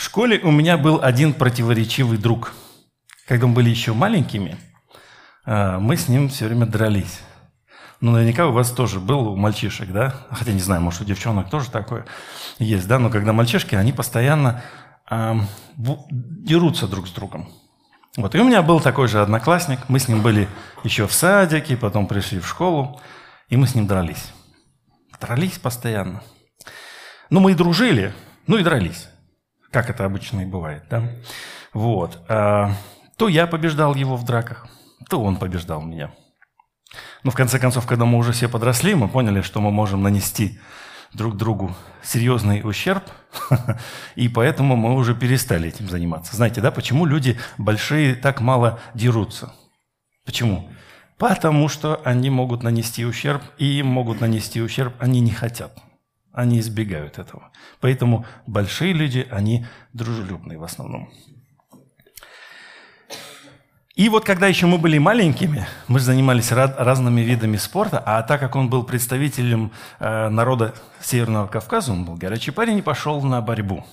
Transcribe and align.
В 0.00 0.02
школе 0.02 0.40
у 0.42 0.50
меня 0.50 0.78
был 0.78 0.98
один 1.02 1.34
противоречивый 1.34 2.16
друг. 2.16 2.54
Когда 3.28 3.46
мы 3.46 3.52
были 3.52 3.68
еще 3.68 3.92
маленькими, 3.92 4.56
а, 5.44 5.78
мы 5.78 5.98
с 5.98 6.08
ним 6.08 6.30
все 6.30 6.46
время 6.46 6.64
дрались. 6.64 7.20
Ну, 8.00 8.12
наверняка 8.12 8.46
у 8.46 8.52
вас 8.52 8.70
тоже 8.70 8.98
был 8.98 9.28
у 9.28 9.36
мальчишек, 9.36 9.92
да? 9.92 10.14
Хотя 10.30 10.52
не 10.52 10.60
знаю, 10.60 10.80
может, 10.80 11.02
у 11.02 11.04
девчонок 11.04 11.50
тоже 11.50 11.70
такое 11.70 12.06
есть, 12.58 12.88
да? 12.88 12.98
Но 12.98 13.10
когда 13.10 13.34
мальчишки, 13.34 13.74
они 13.74 13.92
постоянно 13.92 14.62
э, 15.10 15.34
дерутся 15.76 16.88
друг 16.88 17.06
с 17.06 17.10
другом. 17.10 17.50
Вот. 18.16 18.34
И 18.34 18.38
у 18.38 18.44
меня 18.44 18.62
был 18.62 18.80
такой 18.80 19.06
же 19.06 19.20
одноклассник. 19.20 19.80
Мы 19.88 19.98
с 19.98 20.08
ним 20.08 20.22
были 20.22 20.48
еще 20.82 21.06
в 21.06 21.12
садике, 21.12 21.76
потом 21.76 22.06
пришли 22.06 22.40
в 22.40 22.48
школу, 22.48 22.98
и 23.50 23.56
мы 23.58 23.66
с 23.66 23.74
ним 23.74 23.86
дрались. 23.86 24.32
Дрались 25.20 25.58
постоянно. 25.58 26.22
Ну, 27.28 27.40
мы 27.40 27.52
и 27.52 27.54
дружили, 27.54 28.14
ну 28.46 28.56
и 28.56 28.62
дрались. 28.62 29.09
Как 29.70 29.88
это 29.88 30.04
обычно 30.04 30.40
и 30.40 30.46
бывает, 30.46 30.84
да? 30.90 31.02
Вот. 31.72 32.18
А, 32.28 32.72
то 33.16 33.28
я 33.28 33.46
побеждал 33.46 33.94
его 33.94 34.16
в 34.16 34.24
драках, 34.24 34.66
то 35.08 35.22
он 35.22 35.36
побеждал 35.36 35.82
меня. 35.82 36.12
Но 37.22 37.30
в 37.30 37.34
конце 37.34 37.58
концов, 37.58 37.86
когда 37.86 38.04
мы 38.04 38.18
уже 38.18 38.32
все 38.32 38.48
подросли, 38.48 38.94
мы 38.94 39.08
поняли, 39.08 39.42
что 39.42 39.60
мы 39.60 39.70
можем 39.70 40.02
нанести 40.02 40.58
друг 41.12 41.36
другу 41.36 41.74
серьезный 42.02 42.62
ущерб, 42.64 43.04
и 44.16 44.28
поэтому 44.28 44.76
мы 44.76 44.94
уже 44.94 45.14
перестали 45.14 45.68
этим 45.68 45.88
заниматься. 45.88 46.34
Знаете, 46.34 46.60
да, 46.60 46.70
почему 46.70 47.04
люди 47.04 47.38
большие 47.58 48.14
так 48.14 48.40
мало 48.40 48.80
дерутся? 48.94 49.52
Почему? 50.24 50.70
Потому 51.18 51.68
что 51.68 52.00
они 52.04 52.30
могут 52.30 52.62
нанести 52.62 53.04
ущерб, 53.04 53.42
и 53.58 53.78
им 53.78 53.86
могут 53.86 54.20
нанести 54.20 54.60
ущерб, 54.62 54.94
они 54.98 55.20
не 55.20 55.32
хотят. 55.32 55.76
Они 56.32 56.60
избегают 56.60 57.18
этого. 57.18 57.50
Поэтому 57.80 58.24
большие 58.46 58.92
люди, 58.92 59.26
они 59.30 59.66
дружелюбные 59.92 60.58
в 60.58 60.64
основном. 60.64 61.10
И 63.96 64.08
вот 64.08 64.24
когда 64.24 64.46
еще 64.46 64.66
мы 64.66 64.78
были 64.78 64.96
маленькими, 64.98 65.66
мы 65.86 66.00
занимались 66.00 66.52
разными 66.52 67.20
видами 67.20 67.58
спорта, 67.58 67.98
а 67.98 68.22
так 68.22 68.40
как 68.40 68.56
он 68.56 68.70
был 68.70 68.84
представителем 68.84 69.72
э, 69.98 70.28
народа 70.30 70.74
Северного 71.02 71.48
Кавказа, 71.48 71.92
он 71.92 72.06
был 72.06 72.14
горячий 72.14 72.50
парень 72.50 72.78
и 72.78 72.82
пошел 72.82 73.20
на 73.20 73.42
борьбу. 73.42 73.84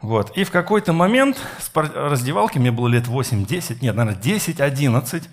Вот. 0.00 0.36
И 0.36 0.44
в 0.44 0.50
какой-то 0.50 0.92
момент 0.92 1.36
с 1.58 1.70
раздевалки, 1.74 2.58
мне 2.58 2.70
было 2.70 2.86
лет 2.86 3.08
8-10, 3.08 3.78
нет, 3.80 3.96
наверное, 3.96 4.20
10-11, 4.20 5.24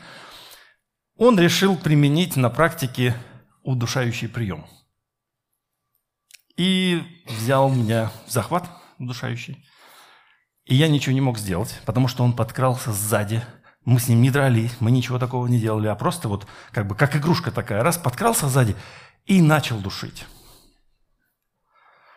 он 1.18 1.40
решил 1.40 1.76
применить 1.76 2.36
на 2.36 2.50
практике 2.50 3.14
удушающий 3.62 4.30
прием. 4.30 4.66
И 6.58 7.04
взял 7.28 7.70
меня 7.70 8.12
в 8.28 8.32
захват 8.32 8.70
удушающий. 8.98 9.66
И 10.66 10.76
я 10.76 10.88
ничего 10.88 11.14
не 11.14 11.22
мог 11.22 11.38
сделать, 11.38 11.82
потому 11.86 12.08
что 12.08 12.24
он 12.24 12.34
подкрался 12.34 12.92
сзади– 12.92 13.44
мы 13.86 14.00
с 14.00 14.08
ним 14.08 14.22
не 14.22 14.32
дрались, 14.32 14.76
мы 14.80 14.90
ничего 14.90 15.20
такого 15.20 15.46
не 15.46 15.60
делали, 15.60 15.88
а 15.88 15.96
просто 15.96 16.28
вот 16.28 16.48
как 16.72 16.88
бы 16.88 16.96
как 16.96 17.16
игрушка 17.16 17.52
такая, 17.52 17.84
раз 17.84 17.98
подкрался 17.98 18.50
сзади 18.50 18.76
и 19.26 19.42
начал 19.42 19.80
душить. 19.80 20.26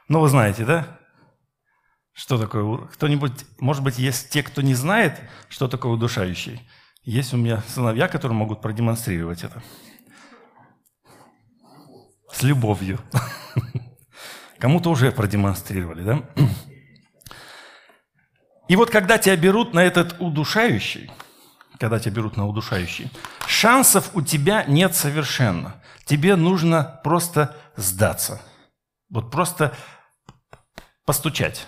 Ну, 0.08 0.20
вы 0.20 0.28
знаете, 0.28 0.64
да? 0.64 0.98
Что 2.14 2.38
такое? 2.38 2.86
Кто-нибудь, 2.88 3.44
может 3.58 3.84
быть, 3.84 3.98
есть 3.98 4.30
те, 4.30 4.42
кто 4.42 4.62
не 4.62 4.74
знает, 4.74 5.20
что 5.50 5.68
такое 5.68 5.92
удушающий? 5.92 6.66
Есть 7.02 7.34
у 7.34 7.36
меня 7.36 7.62
сыновья, 7.68 8.08
которые 8.08 8.36
могут 8.36 8.62
продемонстрировать 8.62 9.44
это. 9.44 9.62
С 12.32 12.42
любовью. 12.42 12.98
Кому-то 14.58 14.90
уже 14.90 15.12
продемонстрировали, 15.12 16.02
да? 16.02 16.22
И 18.68 18.76
вот 18.76 18.90
когда 18.90 19.18
тебя 19.18 19.36
берут 19.36 19.72
на 19.74 19.84
этот 19.84 20.16
удушающий– 20.20 21.10
когда 21.78 21.98
тебя 21.98 22.16
берут 22.16 22.36
на 22.36 22.46
удушающий. 22.46 23.10
Шансов 23.46 24.10
у 24.14 24.22
тебя 24.22 24.64
нет 24.64 24.94
совершенно. 24.94 25.76
Тебе 26.04 26.36
нужно 26.36 27.00
просто 27.04 27.56
сдаться. 27.76 28.42
Вот 29.08 29.30
просто 29.30 29.74
постучать. 31.06 31.66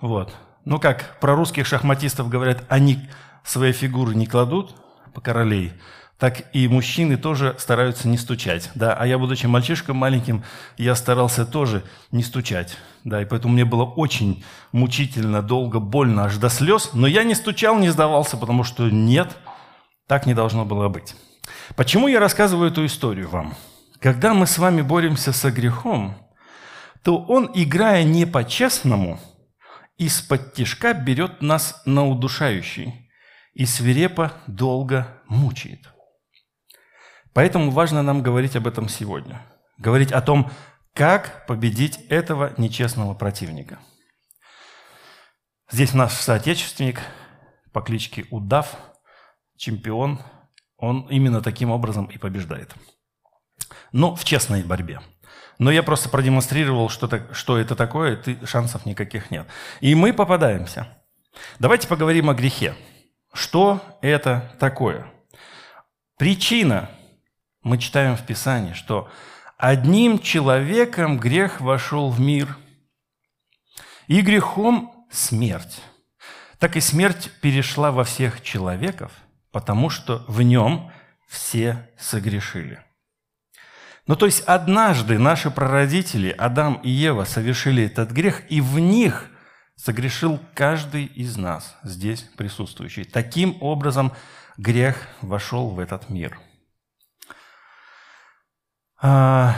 Вот. 0.00 0.34
Ну, 0.64 0.80
как 0.80 1.20
про 1.20 1.36
русских 1.36 1.66
шахматистов 1.66 2.28
говорят, 2.28 2.64
они 2.68 3.08
свои 3.44 3.72
фигуры 3.72 4.14
не 4.14 4.26
кладут 4.26 4.74
по 5.12 5.20
королей, 5.20 5.74
так 6.18 6.44
и 6.54 6.68
мужчины 6.68 7.16
тоже 7.16 7.56
стараются 7.58 8.08
не 8.08 8.16
стучать. 8.16 8.70
Да? 8.74 8.94
А 8.94 9.06
я, 9.06 9.18
будучи 9.18 9.46
мальчишкой 9.46 9.94
маленьким, 9.94 10.44
я 10.78 10.94
старался 10.94 11.44
тоже 11.44 11.82
не 12.12 12.22
стучать. 12.22 12.76
Да? 13.02 13.20
И 13.20 13.24
поэтому 13.24 13.54
мне 13.54 13.64
было 13.64 13.84
очень 13.84 14.44
мучительно, 14.72 15.42
долго, 15.42 15.80
больно, 15.80 16.24
аж 16.24 16.36
до 16.36 16.48
слез. 16.48 16.90
Но 16.92 17.06
я 17.06 17.24
не 17.24 17.34
стучал, 17.34 17.78
не 17.78 17.90
сдавался, 17.90 18.36
потому 18.36 18.62
что 18.62 18.88
нет, 18.90 19.36
так 20.06 20.26
не 20.26 20.34
должно 20.34 20.64
было 20.64 20.88
быть. 20.88 21.16
Почему 21.76 22.08
я 22.08 22.20
рассказываю 22.20 22.70
эту 22.70 22.86
историю 22.86 23.28
вам? 23.28 23.54
Когда 24.00 24.34
мы 24.34 24.46
с 24.46 24.58
вами 24.58 24.82
боремся 24.82 25.32
со 25.32 25.50
грехом, 25.50 26.16
то 27.02 27.18
он, 27.18 27.50
играя 27.54 28.04
не 28.04 28.24
по-честному, 28.24 29.18
из-под 29.98 30.54
тишка 30.54 30.94
берет 30.94 31.42
нас 31.42 31.82
на 31.84 32.06
удушающий 32.06 33.10
и 33.52 33.66
свирепо 33.66 34.32
долго 34.46 35.22
мучает. 35.28 35.93
Поэтому 37.34 37.70
важно 37.70 38.02
нам 38.02 38.22
говорить 38.22 38.56
об 38.56 38.66
этом 38.66 38.88
сегодня. 38.88 39.42
Говорить 39.76 40.12
о 40.12 40.22
том, 40.22 40.50
как 40.94 41.46
победить 41.46 41.98
этого 42.08 42.54
нечестного 42.56 43.14
противника. 43.14 43.80
Здесь 45.70 45.92
наш 45.92 46.12
соотечественник 46.12 47.00
по 47.72 47.82
кличке 47.82 48.26
Удав, 48.30 48.76
чемпион, 49.56 50.20
он 50.76 51.08
именно 51.10 51.42
таким 51.42 51.70
образом 51.70 52.06
и 52.06 52.18
побеждает. 52.18 52.72
Но 53.90 54.14
в 54.14 54.24
честной 54.24 54.62
борьбе. 54.62 55.00
Но 55.58 55.72
я 55.72 55.82
просто 55.82 56.08
продемонстрировал, 56.08 56.88
что, 56.88 57.08
так, 57.08 57.34
что 57.34 57.58
это 57.58 57.74
такое, 57.74 58.16
ты, 58.16 58.44
шансов 58.46 58.86
никаких 58.86 59.30
нет. 59.32 59.48
И 59.80 59.94
мы 59.96 60.12
попадаемся. 60.12 60.86
Давайте 61.58 61.88
поговорим 61.88 62.30
о 62.30 62.34
грехе. 62.34 62.76
Что 63.32 63.80
это 64.00 64.54
такое? 64.60 65.06
Причина 66.16 66.90
мы 67.64 67.78
читаем 67.78 68.14
в 68.16 68.24
Писании, 68.24 68.74
что 68.74 69.10
одним 69.56 70.18
человеком 70.18 71.18
грех 71.18 71.60
вошел 71.60 72.10
в 72.10 72.20
мир, 72.20 72.56
и 74.06 74.20
грехом 74.20 75.06
смерть. 75.10 75.80
Так 76.58 76.76
и 76.76 76.80
смерть 76.80 77.30
перешла 77.40 77.90
во 77.90 78.04
всех 78.04 78.42
человеков, 78.42 79.12
потому 79.50 79.88
что 79.88 80.24
в 80.28 80.42
нем 80.42 80.92
все 81.26 81.88
согрешили. 81.98 82.80
Ну, 84.06 84.14
то 84.14 84.26
есть 84.26 84.42
однажды 84.42 85.18
наши 85.18 85.50
прародители, 85.50 86.28
Адам 86.28 86.74
и 86.82 86.90
Ева, 86.90 87.24
совершили 87.24 87.84
этот 87.84 88.10
грех, 88.10 88.42
и 88.50 88.60
в 88.60 88.78
них 88.78 89.30
согрешил 89.76 90.38
каждый 90.52 91.06
из 91.06 91.38
нас, 91.38 91.76
здесь 91.82 92.20
присутствующий. 92.36 93.04
Таким 93.04 93.56
образом, 93.62 94.12
грех 94.58 95.08
вошел 95.22 95.70
в 95.70 95.78
этот 95.78 96.10
мир– 96.10 96.38
а, 99.00 99.56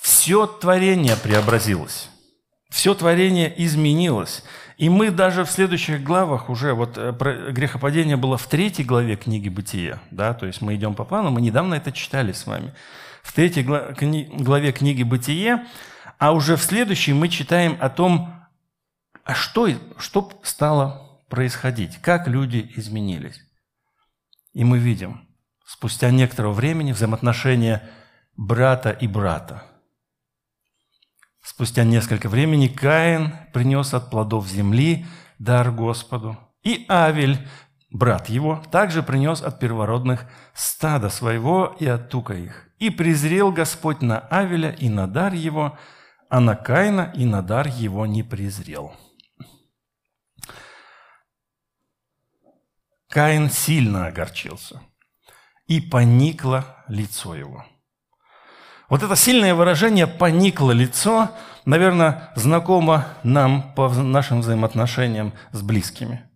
все 0.00 0.46
творение 0.46 1.16
преобразилось, 1.16 2.10
все 2.68 2.94
творение 2.94 3.52
изменилось. 3.64 4.44
И 4.76 4.88
мы 4.88 5.10
даже 5.10 5.44
в 5.44 5.50
следующих 5.50 6.02
главах 6.02 6.48
уже, 6.48 6.72
вот 6.72 6.96
э, 6.96 7.12
грехопадение 7.50 8.16
было 8.16 8.38
в 8.38 8.46
третьей 8.46 8.84
главе 8.84 9.16
книги 9.16 9.48
Бытия, 9.48 10.00
да, 10.10 10.32
то 10.32 10.46
есть 10.46 10.62
мы 10.62 10.74
идем 10.74 10.94
по 10.94 11.04
плану, 11.04 11.30
мы 11.30 11.40
недавно 11.40 11.74
это 11.74 11.92
читали 11.92 12.32
с 12.32 12.46
вами. 12.46 12.74
В 13.22 13.32
третьей 13.34 13.62
главе 13.62 14.72
книги 14.72 15.02
Бытие, 15.02 15.66
а 16.18 16.32
уже 16.32 16.56
в 16.56 16.62
следующей 16.62 17.12
мы 17.12 17.28
читаем 17.28 17.76
о 17.80 17.90
том, 17.90 18.34
а 19.24 19.34
что, 19.34 19.68
что 19.98 20.30
стало 20.42 21.20
происходить, 21.28 21.98
как 21.98 22.26
люди 22.26 22.72
изменились. 22.76 23.40
И 24.54 24.64
мы 24.64 24.78
видим– 24.78 25.26
спустя 25.70 26.10
некоторого 26.10 26.52
времени 26.52 26.90
взаимоотношения 26.90 27.88
брата 28.36 28.90
и 28.90 29.06
брата. 29.06 29.62
Спустя 31.42 31.84
несколько 31.84 32.28
времени 32.28 32.66
Каин 32.66 33.34
принес 33.52 33.94
от 33.94 34.10
плодов 34.10 34.48
земли 34.48 35.06
дар 35.38 35.70
Господу. 35.70 36.36
И 36.64 36.86
Авель, 36.88 37.46
брат 37.92 38.28
его, 38.28 38.60
также 38.72 39.04
принес 39.04 39.42
от 39.42 39.60
первородных 39.60 40.26
стада 40.54 41.08
своего 41.08 41.76
и 41.78 41.86
от 41.86 42.08
тука 42.10 42.34
их. 42.34 42.68
И 42.78 42.90
презрел 42.90 43.52
Господь 43.52 44.02
на 44.02 44.18
Авеля 44.18 44.72
и 44.72 44.88
на 44.88 45.06
дар 45.06 45.34
его, 45.34 45.78
а 46.28 46.40
на 46.40 46.56
Каина 46.56 47.12
и 47.14 47.24
на 47.24 47.42
дар 47.42 47.68
его 47.68 48.06
не 48.06 48.24
презрел. 48.24 48.92
Каин 53.08 53.50
сильно 53.50 54.06
огорчился– 54.06 54.82
и 55.70 55.80
поникло 55.80 56.64
лицо 56.88 57.36
его. 57.36 57.64
Вот 58.88 59.04
это 59.04 59.14
сильное 59.14 59.54
выражение 59.54 60.08
«поникло 60.08 60.72
лицо», 60.72 61.30
наверное, 61.64 62.32
знакомо 62.34 63.06
нам 63.22 63.72
по 63.74 63.88
нашим 63.88 64.40
взаимоотношениям 64.40 65.32
с 65.52 65.62
близкими. 65.62 66.28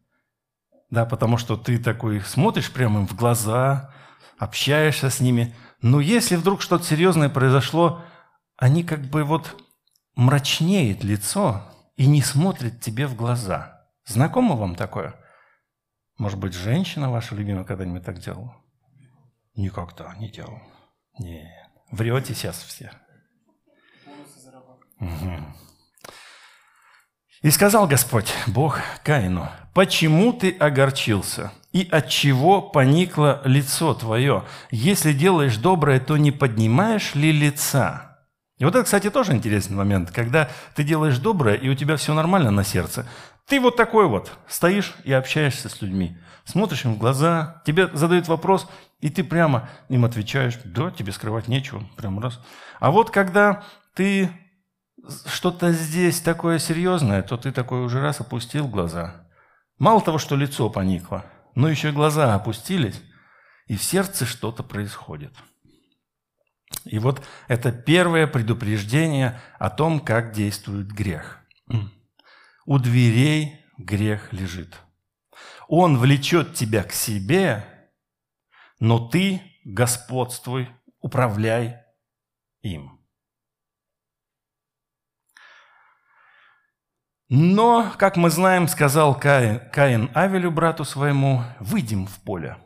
Да, 0.88 1.04
потому 1.04 1.36
что 1.36 1.56
ты 1.56 1.78
такой 1.78 2.20
смотришь 2.20 2.70
прямо 2.70 3.00
им 3.00 3.08
в 3.08 3.16
глаза, 3.16 3.92
общаешься 4.38 5.10
с 5.10 5.18
ними. 5.18 5.52
Но 5.82 5.98
если 5.98 6.36
вдруг 6.36 6.62
что-то 6.62 6.84
серьезное 6.84 7.28
произошло, 7.28 8.02
они 8.56 8.84
как 8.84 9.00
бы 9.00 9.24
вот 9.24 9.60
мрачнеет 10.14 11.02
лицо 11.02 11.60
и 11.96 12.06
не 12.06 12.22
смотрят 12.22 12.80
тебе 12.80 13.08
в 13.08 13.16
глаза. 13.16 13.84
Знакомо 14.06 14.54
вам 14.54 14.76
такое? 14.76 15.16
Может 16.18 16.38
быть, 16.38 16.54
женщина 16.54 17.10
ваша 17.10 17.34
любимая 17.34 17.64
когда-нибудь 17.64 18.04
так 18.04 18.20
делала? 18.20 18.63
Никогда 19.54 20.14
не 20.16 20.30
делал. 20.30 20.60
Нет. 21.18 21.70
Врете 21.90 22.34
сейчас 22.34 22.62
все. 22.62 22.90
Угу. 25.00 25.32
И 27.42 27.50
сказал 27.50 27.86
Господь, 27.86 28.32
Бог 28.46 28.80
Каину, 29.04 29.50
почему 29.74 30.32
ты 30.32 30.50
огорчился? 30.52 31.52
И 31.72 31.86
от 31.90 32.08
чего 32.08 32.62
поникло 32.62 33.42
лицо 33.44 33.94
твое? 33.94 34.44
Если 34.70 35.12
делаешь 35.12 35.56
доброе, 35.56 36.00
то 36.00 36.16
не 36.16 36.32
поднимаешь 36.32 37.14
ли 37.14 37.32
лица? 37.32 38.18
И 38.58 38.64
вот 38.64 38.74
это, 38.74 38.84
кстати, 38.84 39.10
тоже 39.10 39.32
интересный 39.32 39.76
момент, 39.76 40.10
когда 40.10 40.48
ты 40.74 40.84
делаешь 40.84 41.18
доброе, 41.18 41.56
и 41.56 41.68
у 41.68 41.74
тебя 41.74 41.96
все 41.96 42.14
нормально 42.14 42.50
на 42.50 42.64
сердце. 42.64 43.06
Ты 43.46 43.60
вот 43.60 43.76
такой 43.76 44.06
вот 44.06 44.30
стоишь 44.48 44.94
и 45.04 45.12
общаешься 45.12 45.68
с 45.68 45.82
людьми, 45.82 46.16
смотришь 46.44 46.84
им 46.84 46.94
в 46.94 46.98
глаза, 46.98 47.60
тебе 47.66 47.88
задают 47.88 48.26
вопрос, 48.28 48.68
и 49.00 49.10
ты 49.10 49.22
прямо 49.24 49.68
им 49.88 50.04
отвечаешь, 50.04 50.58
да, 50.64 50.90
тебе 50.90 51.12
скрывать 51.12 51.48
нечего, 51.48 51.84
прям 51.96 52.18
раз. 52.20 52.40
А 52.80 52.90
вот 52.90 53.10
когда 53.10 53.64
ты 53.94 54.30
что-то 55.26 55.72
здесь 55.72 56.20
такое 56.20 56.58
серьезное, 56.58 57.22
то 57.22 57.36
ты 57.36 57.52
такой 57.52 57.84
уже 57.84 58.00
раз 58.00 58.20
опустил 58.20 58.68
глаза. 58.68 59.28
Мало 59.78 60.00
того, 60.00 60.18
что 60.18 60.36
лицо 60.36 60.70
поникло, 60.70 61.24
но 61.54 61.68
еще 61.68 61.90
и 61.90 61.92
глаза 61.92 62.34
опустились, 62.34 63.00
и 63.66 63.76
в 63.76 63.82
сердце 63.82 64.24
что-то 64.24 64.62
происходит. 64.62 65.34
И 66.84 66.98
вот 66.98 67.22
это 67.48 67.72
первое 67.72 68.26
предупреждение 68.26 69.40
о 69.58 69.70
том, 69.70 70.00
как 70.00 70.32
действует 70.32 70.88
грех. 70.88 71.40
У 72.66 72.78
дверей 72.78 73.60
грех 73.78 74.32
лежит. 74.32 74.74
Он 75.68 75.98
влечет 75.98 76.54
тебя 76.54 76.82
к 76.82 76.92
себе, 76.92 77.64
но 78.80 79.08
ты 79.08 79.42
господствуй, 79.64 80.70
управляй 81.00 81.80
им. 82.62 83.00
Но, 87.28 87.92
как 87.98 88.16
мы 88.16 88.30
знаем, 88.30 88.68
сказал 88.68 89.18
Каин, 89.18 89.60
Каин 89.70 90.10
Авелю, 90.14 90.50
брату 90.50 90.84
своему, 90.84 91.42
выйдем 91.58 92.06
в 92.06 92.20
поле. 92.20 92.58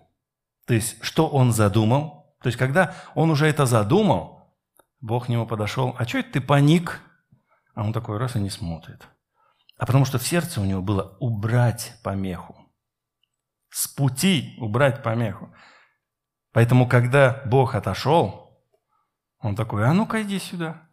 То 0.67 0.75
есть, 0.75 1.03
что 1.03 1.29
он 1.29 1.53
задумал? 1.53 2.37
То 2.43 2.49
есть, 2.49 2.59
когда 2.59 2.95
он 3.15 3.31
уже 3.31 3.47
это 3.47 3.67
задумал, 3.67 4.55
Бог 5.01 5.27
к 5.27 5.29
нему 5.29 5.47
подошел, 5.47 5.95
а 5.99 6.05
что 6.07 6.19
это 6.19 6.33
ты 6.33 6.41
паник? 6.41 7.01
А 7.75 7.85
он 7.85 7.93
такой 7.93 8.19
раз 8.19 8.35
и 8.35 8.41
не 8.41 8.51
смотрит. 8.51 9.09
А 9.79 9.87
потому 9.87 10.05
что 10.05 10.19
в 10.19 10.27
сердце 10.27 10.61
у 10.61 10.65
него 10.65 10.83
было 10.83 11.17
убрать 11.21 11.95
помеху. 12.03 12.57
С 13.71 13.87
пути 13.87 14.57
убрать 14.59 15.03
помеху. 15.05 15.55
Поэтому, 16.53 16.89
когда 16.89 17.43
Бог 17.47 17.75
отошел, 17.75 18.49
он 19.39 19.55
такой, 19.55 19.87
а 19.87 19.93
ну-ка 19.93 20.23
иди 20.23 20.39
сюда, 20.39 20.89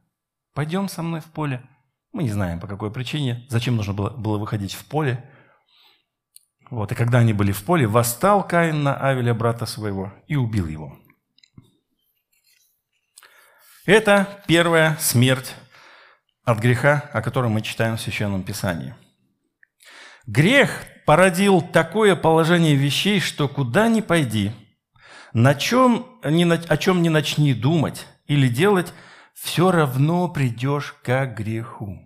пойдем 0.54 0.88
со 0.88 1.02
мной 1.02 1.22
в 1.22 1.25
поле. 1.25 1.68
Мы 2.12 2.24
не 2.24 2.30
знаем, 2.30 2.60
по 2.60 2.68
какой 2.68 2.92
причине, 2.92 3.46
зачем 3.50 3.75
нужно 3.75 3.94
было, 3.94 4.10
было 4.10 4.38
выходить 4.38 4.74
в 4.74 4.86
поле. 4.86 5.30
Вот, 6.69 6.92
и 6.92 6.96
когда 6.96 7.19
они 7.19 7.34
были 7.34 7.52
в 7.52 7.63
поле, 7.63 7.88
восстал 7.88 8.48
Каин 8.48 8.84
на 8.84 8.96
Авеля, 8.96 9.34
брата 9.34 9.66
своего, 9.66 10.13
и 10.28 10.36
убил 10.36 10.68
его. 10.68 10.98
Это 13.86 14.44
первая 14.48 14.98
смерть 15.00 15.54
от 16.44 16.60
греха, 16.60 17.10
о 17.13 17.22
котором 17.22 17.52
мы 17.52 17.62
читаем 17.62 17.98
в 17.98 18.02
Священном 18.02 18.44
Писании. 18.44 18.96
Грех 20.25 20.86
породил 21.06 21.62
такое 21.62 22.16
положение 22.16 22.75
вещей, 22.75 23.19
что 23.19 23.48
куда 23.48 23.88
ни 23.90 24.02
пойди, 24.02 24.52
на 25.36 25.54
чем, 25.54 26.08
о 26.22 26.78
чем 26.78 27.02
не 27.02 27.10
начни 27.10 27.54
думать 27.54 28.08
или 28.26 28.48
делать, 28.48 28.94
все 29.34 29.70
равно 29.70 30.30
придешь 30.30 30.96
к 31.04 31.26
греху. 31.26 32.00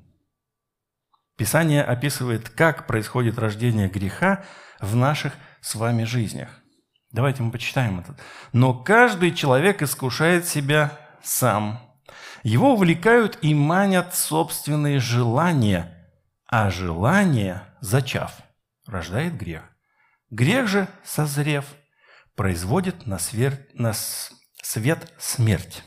Писание 1.38 1.84
описывает, 1.84 2.50
как 2.50 2.88
происходит 2.88 3.38
рождение 3.38 3.88
греха 3.88 4.44
в 4.80 4.96
наших 4.96 5.34
с 5.62 5.76
вами 5.76 6.06
жизнях. 6.06 6.50
Давайте 7.12 7.44
мы 7.44 7.52
почитаем 7.52 8.00
это. 8.00 8.16
«Но 8.52 8.74
каждый 8.74 9.32
человек 9.32 9.84
искушает 9.84 10.48
себя 10.48 10.98
сам. 11.22 11.80
Его 12.42 12.74
увлекают 12.74 13.38
и 13.44 13.54
манят 13.54 14.16
собственные 14.16 15.00
желания, 15.00 16.10
а 16.48 16.72
желание, 16.72 17.62
зачав, 17.80 18.34
рождает 18.88 19.38
грех. 19.38 19.62
Грех 20.32 20.68
же, 20.68 20.88
созрев, 21.04 21.66
производит 22.40 23.06
на, 23.06 23.20
свер... 23.20 23.68
на 23.74 23.92
свет 24.64 25.14
смерть. 25.18 25.84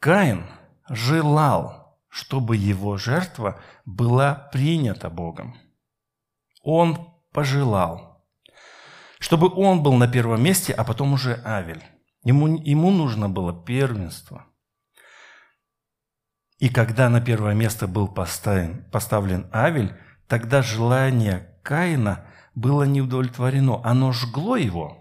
Каин 0.00 0.44
желал 0.90 1.78
чтобы 2.18 2.56
его 2.56 2.96
жертва 2.96 3.60
была 3.84 4.34
принята 4.52 5.08
Богом. 5.08 5.56
Он 6.62 7.14
пожелал, 7.32 8.26
чтобы 9.20 9.48
он 9.54 9.82
был 9.84 9.94
на 9.94 10.08
первом 10.08 10.42
месте, 10.42 10.72
а 10.72 10.82
потом 10.84 11.12
уже 11.12 11.40
Авель. 11.44 11.84
Ему, 12.24 12.48
ему 12.48 12.90
нужно 12.90 13.28
было 13.28 13.52
первенство. 13.64 14.46
И 16.58 16.68
когда 16.68 17.08
на 17.08 17.20
первое 17.20 17.54
место 17.54 17.86
был 17.86 18.08
поставлен, 18.08 18.84
поставлен 18.90 19.48
Авель, 19.52 19.96
тогда 20.26 20.60
желание 20.60 21.56
Каина 21.62 22.26
было 22.56 22.82
не 22.82 23.00
удовлетворено. 23.00 23.80
Оно 23.84 24.10
жгло 24.10 24.56
его. 24.56 24.97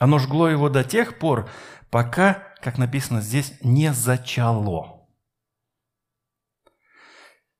Оно 0.00 0.18
жгло 0.18 0.48
его 0.48 0.70
до 0.70 0.82
тех 0.82 1.18
пор, 1.18 1.50
пока, 1.90 2.42
как 2.62 2.78
написано 2.78 3.20
здесь, 3.20 3.52
не 3.62 3.92
зачало. 3.92 5.06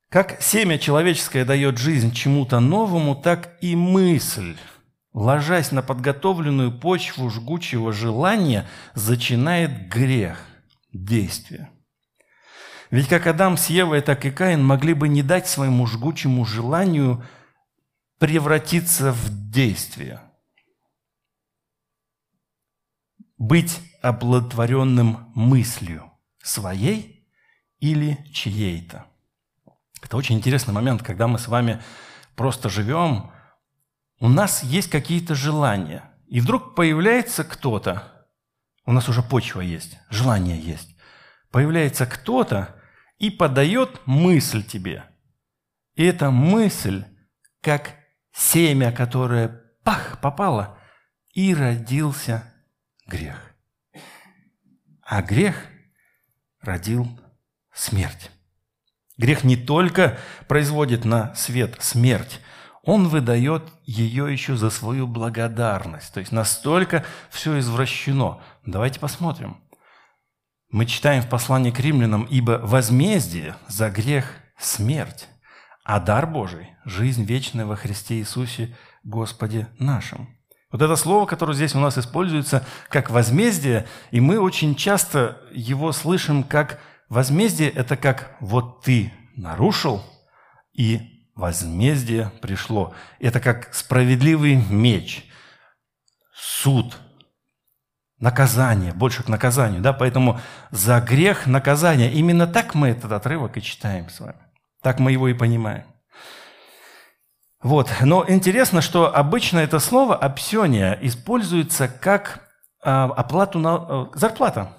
Как 0.09 0.41
семя 0.41 0.79
человеческое 0.79 1.45
дает 1.45 1.77
жизнь 1.77 2.13
чему-то 2.13 2.59
новому, 2.59 3.15
так 3.15 3.59
и 3.61 3.77
мысль, 3.77 4.57
ложась 5.13 5.71
на 5.71 5.83
подготовленную 5.83 6.77
почву 6.77 7.29
жгучего 7.29 7.93
желания, 7.93 8.67
зачинает 8.95 9.89
грех, 9.89 10.43
действие. 10.95 11.69
Ведь 12.91 13.07
как 13.07 13.27
Адам 13.27 13.59
с 13.59 13.67
Евой, 13.67 14.01
так 14.01 14.25
и 14.25 14.31
Каин 14.31 14.65
могли 14.65 14.95
бы 14.95 15.09
не 15.09 15.23
дать 15.23 15.47
своему 15.47 15.87
жгучему 15.87 16.47
желанию 16.47 17.23
превратиться 18.19 19.13
в 19.13 19.51
действие. 19.51 20.23
Быть 23.41 23.81
оплодотворенным 24.03 25.33
мыслью 25.35 26.13
своей 26.43 27.27
или 27.79 28.23
чьей-то. 28.35 29.07
Это 30.03 30.17
очень 30.19 30.37
интересный 30.37 30.75
момент, 30.75 31.03
когда 31.03 31.27
мы 31.27 31.39
с 31.39 31.49
вами 31.49 31.83
просто 32.37 32.69
живем, 32.69 33.31
у 34.19 34.29
нас 34.29 34.63
есть 34.63 34.91
какие-то 34.91 35.35
желания, 35.35 36.05
и 36.29 36.43
вдруг 36.43 36.75
появляется 36.75 37.43
кто-то, 37.43 38.29
у 38.85 38.93
нас 38.93 39.09
уже 39.09 39.23
почва 39.23 39.63
есть, 39.63 39.99
желание 40.11 40.61
есть, 40.61 40.95
появляется 41.51 42.05
кто-то 42.05 42.77
и 43.19 43.31
подает 43.31 44.03
мысль 44.05 44.63
тебе. 44.63 45.05
И 45.95 46.05
эта 46.05 46.31
мысль, 46.31 47.07
как 47.63 47.95
семя, 48.33 48.93
которое 48.93 49.63
пах, 49.83 50.21
попало, 50.21 50.79
и 51.33 51.55
родился 51.55 52.50
грех. 53.11 53.55
А 55.03 55.21
грех 55.21 55.67
родил 56.63 57.07
смерть. 57.75 58.31
Грех 59.19 59.45
не 59.45 59.57
только 59.57 60.19
производит 60.49 61.05
на 61.05 61.35
свет 61.35 61.77
смерть, 61.81 62.41
он 62.83 63.09
выдает 63.09 63.65
ее 63.85 64.33
еще 64.33 64.57
за 64.57 64.71
свою 64.71 65.07
благодарность. 65.07 66.15
То 66.15 66.21
есть 66.21 66.33
настолько 66.33 67.05
все 67.29 67.59
извращено. 67.59 68.41
Давайте 68.65 68.99
посмотрим. 69.01 69.61
Мы 70.71 70.87
читаем 70.87 71.23
в 71.23 71.29
послании 71.29 71.73
к 71.73 71.81
римлянам, 71.81 72.23
«Ибо 72.23 72.61
возмездие 72.63 73.57
за 73.67 73.91
грех– 73.91 74.37
смерть, 74.59 75.29
а 75.85 75.99
дар 75.99 76.29
Божий– 76.29 76.69
жизнь 76.85 77.25
вечная 77.25 77.67
во 77.67 77.75
Христе 77.75 78.21
Иисусе 78.21 78.75
Господе 79.03 79.69
нашим». 79.79 80.40
Вот 80.71 80.83
это 80.83 80.95
слово, 80.95 81.27
которое 81.27 81.55
здесь 81.55 81.75
у 81.75 81.81
нас 81.81 81.99
используется 81.99 82.65
как 82.89 83.11
возмездие, 83.11 83.87
и 84.13 84.21
мы 84.21 84.39
очень 84.39 84.77
часто 84.77 85.41
его 85.51 85.91
слышим 85.93 86.45
как 86.45 86.81
возмездие– 87.09 87.71
это 87.75 87.97
как 87.97 88.37
«вот 88.41 88.83
ты 88.83 89.13
нарушил, 89.37 90.03
и 90.73 91.27
возмездие 91.35 92.33
пришло». 92.41 92.95
Это 93.19 93.41
как 93.41 93.75
справедливый 93.75 94.55
меч, 94.55 95.27
суд, 96.33 96.97
наказание, 98.21 98.93
больше 98.93 99.25
к 99.25 99.29
наказанию. 99.29 99.81
Да? 99.81 99.93
Поэтому 99.93 100.41
за 100.71 101.01
грех 101.01 101.47
наказание. 101.47 102.13
Именно 102.13 102.47
так 102.47 102.75
мы 102.75 102.89
этот 102.89 103.11
отрывок 103.11 103.57
и 103.57 103.63
читаем 103.63 104.09
с 104.09 104.21
вами. 104.21 104.39
Так 104.83 105.01
мы 105.01 105.11
его 105.11 105.27
и 105.29 105.35
понимаем. 105.35 105.85
Вот. 107.63 107.91
Но 108.03 108.25
интересно, 108.27 108.81
что 108.81 109.15
обычно 109.15 109.59
это 109.59 109.79
слово 109.81 110.17
«опсения» 110.17 110.99
используется 111.03 111.89
как 111.89 112.49
а, 112.83 113.05
оплату 113.05 113.59
на 113.59 113.75
а, 113.75 114.11
зарплата. 114.15 114.73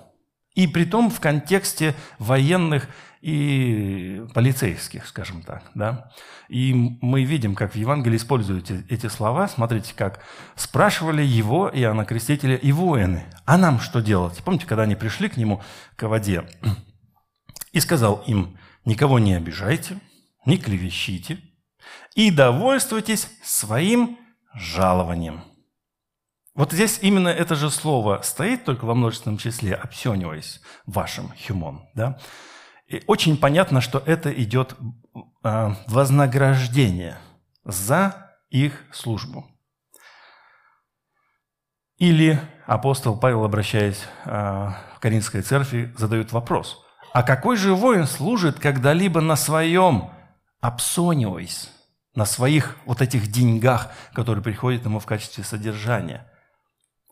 И 0.55 0.67
при 0.67 0.85
том 0.85 1.09
в 1.09 1.19
контексте 1.19 1.95
военных 2.17 2.89
и 3.21 4.25
полицейских, 4.33 5.05
скажем 5.05 5.43
так. 5.43 5.63
Да? 5.75 6.11
И 6.49 6.73
мы 7.01 7.23
видим, 7.23 7.53
как 7.55 7.73
в 7.73 7.75
Евангелии 7.75 8.17
используют 8.17 8.71
эти 8.71 9.07
слова. 9.07 9.47
Смотрите, 9.47 9.93
как 9.95 10.21
спрашивали 10.55 11.21
его, 11.21 11.69
Иоанна 11.71 12.03
Крестителя, 12.03 12.55
и 12.55 12.71
воины. 12.71 13.25
А 13.45 13.57
нам 13.57 13.79
что 13.79 14.01
делать? 14.01 14.41
Помните, 14.43 14.65
когда 14.65 14.83
они 14.83 14.95
пришли 14.95 15.29
к 15.29 15.37
нему, 15.37 15.61
к 15.95 16.07
воде, 16.07 16.45
и 17.71 17.79
сказал 17.79 18.23
им, 18.25 18.57
никого 18.85 19.19
не 19.19 19.35
обижайте, 19.35 19.99
не 20.45 20.57
клевещите, 20.57 21.39
и 22.15 22.31
довольствуйтесь 22.31 23.27
своим 23.43 24.17
жалованием. 24.53 25.43
Вот 26.53 26.73
здесь 26.73 26.99
именно 27.01 27.29
это 27.29 27.55
же 27.55 27.69
слово 27.69 28.21
стоит 28.23 28.65
только 28.65 28.85
во 28.85 28.93
множественном 28.93 29.37
числе, 29.37 29.73
обсениваясь 29.73 30.61
вашим 30.85 31.31
хюмон. 31.45 31.87
Да? 31.95 32.19
И 32.87 33.01
очень 33.07 33.37
понятно, 33.37 33.79
что 33.79 34.03
это 34.05 34.31
идет 34.33 34.75
а, 35.43 35.77
вознаграждение 35.87 37.17
за 37.63 38.33
их 38.49 38.83
службу. 38.91 39.47
Или 41.97 42.41
апостол 42.65 43.17
Павел, 43.17 43.45
обращаясь 43.45 44.03
а, 44.25 44.75
в 44.95 44.99
Каринской 44.99 45.41
церкви, 45.41 45.93
задает 45.97 46.33
вопрос, 46.33 46.83
а 47.13 47.23
какой 47.23 47.55
же 47.55 47.73
воин 47.73 48.07
служит 48.07 48.59
когда-либо 48.59 49.21
на 49.21 49.37
своем 49.37 50.11
обсониойс, 50.61 51.69
на 52.15 52.25
своих 52.25 52.77
вот 52.85 53.01
этих 53.01 53.27
деньгах, 53.27 53.91
которые 54.13 54.43
приходят 54.43 54.85
ему 54.85 54.99
в 54.99 55.05
качестве 55.05 55.43
содержания? 55.43 56.27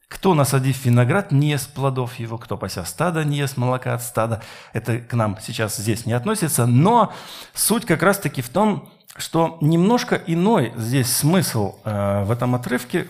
Кто, 0.08 0.34
насадив 0.34 0.86
виноград, 0.86 1.32
не 1.32 1.52
ест 1.52 1.74
плодов 1.74 2.16
его, 2.16 2.38
кто, 2.40 2.58
пася 2.58 2.84
стада, 2.84 3.24
не 3.24 3.38
ест 3.38 3.58
молока 3.58 3.94
от 3.94 4.02
стада. 4.02 4.42
Это 4.74 4.98
к 4.98 5.14
нам 5.14 5.38
сейчас 5.40 5.78
здесь 5.78 6.08
не 6.08 6.14
относится, 6.14 6.66
но 6.66 7.14
суть 7.54 7.86
как 7.86 8.02
раз-таки 8.02 8.42
в 8.42 8.50
том, 8.50 8.92
что 9.16 9.58
немножко 9.62 10.16
иной 10.16 10.74
здесь 10.76 11.16
смысл 11.16 11.80
э, 11.84 12.24
в 12.24 12.32
этом 12.32 12.56
отрывке, 12.56 13.08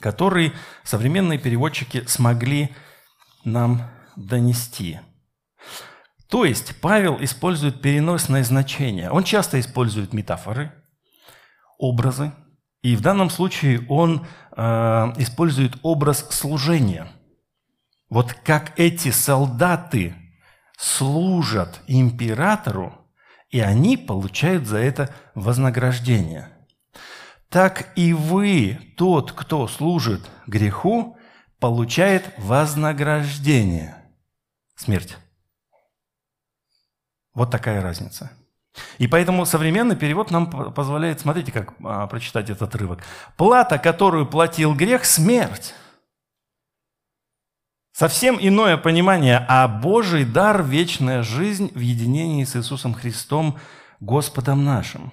который 0.00 0.52
современные 0.82 1.38
переводчики 1.38 2.04
смогли 2.06 2.74
нам 3.44 3.82
донести. 4.16 4.98
То 6.28 6.44
есть 6.44 6.80
Павел 6.80 7.16
использует 7.22 7.80
переносное 7.80 8.44
значение. 8.44 9.10
Он 9.10 9.24
часто 9.24 9.58
использует 9.58 10.12
метафоры, 10.12 10.72
образы, 11.78 12.32
и 12.82 12.96
в 12.96 13.00
данном 13.00 13.30
случае 13.30 13.84
он 13.88 14.26
э, 14.56 14.62
использует 15.16 15.78
образ 15.82 16.26
служения. 16.30 17.08
Вот 18.10 18.32
как 18.32 18.78
эти 18.78 19.10
солдаты 19.10 20.14
служат 20.78 21.80
императору, 21.86 22.94
и 23.50 23.60
они 23.60 23.96
получают 23.96 24.66
за 24.66 24.78
это 24.78 25.14
вознаграждение. 25.34 26.50
Так 27.48 27.92
и 27.96 28.12
вы, 28.12 28.78
тот, 28.96 29.32
кто 29.32 29.66
служит 29.66 30.28
греху, 30.46 31.16
получает 31.58 32.32
вознаграждение. 32.36 33.96
Смерть. 34.76 35.16
Вот 37.34 37.50
такая 37.50 37.82
разница. 37.82 38.30
И 38.98 39.06
поэтому 39.06 39.44
современный 39.46 39.96
перевод 39.96 40.30
нам 40.30 40.48
позволяет, 40.72 41.20
смотрите, 41.20 41.52
как 41.52 41.74
а, 41.84 42.06
прочитать 42.06 42.50
этот 42.50 42.62
отрывок. 42.62 43.02
Плата, 43.36 43.78
которую 43.78 44.26
платил 44.26 44.74
грех, 44.74 45.04
смерть. 45.04 45.74
Совсем 47.92 48.38
иное 48.40 48.76
понимание, 48.76 49.44
а 49.48 49.66
Божий 49.66 50.24
дар– 50.24 50.62
вечная 50.64 51.22
жизнь 51.22 51.72
в 51.74 51.80
единении 51.80 52.44
с 52.44 52.54
Иисусом 52.54 52.94
Христом, 52.94 53.58
Господом 53.98 54.64
нашим. 54.64 55.12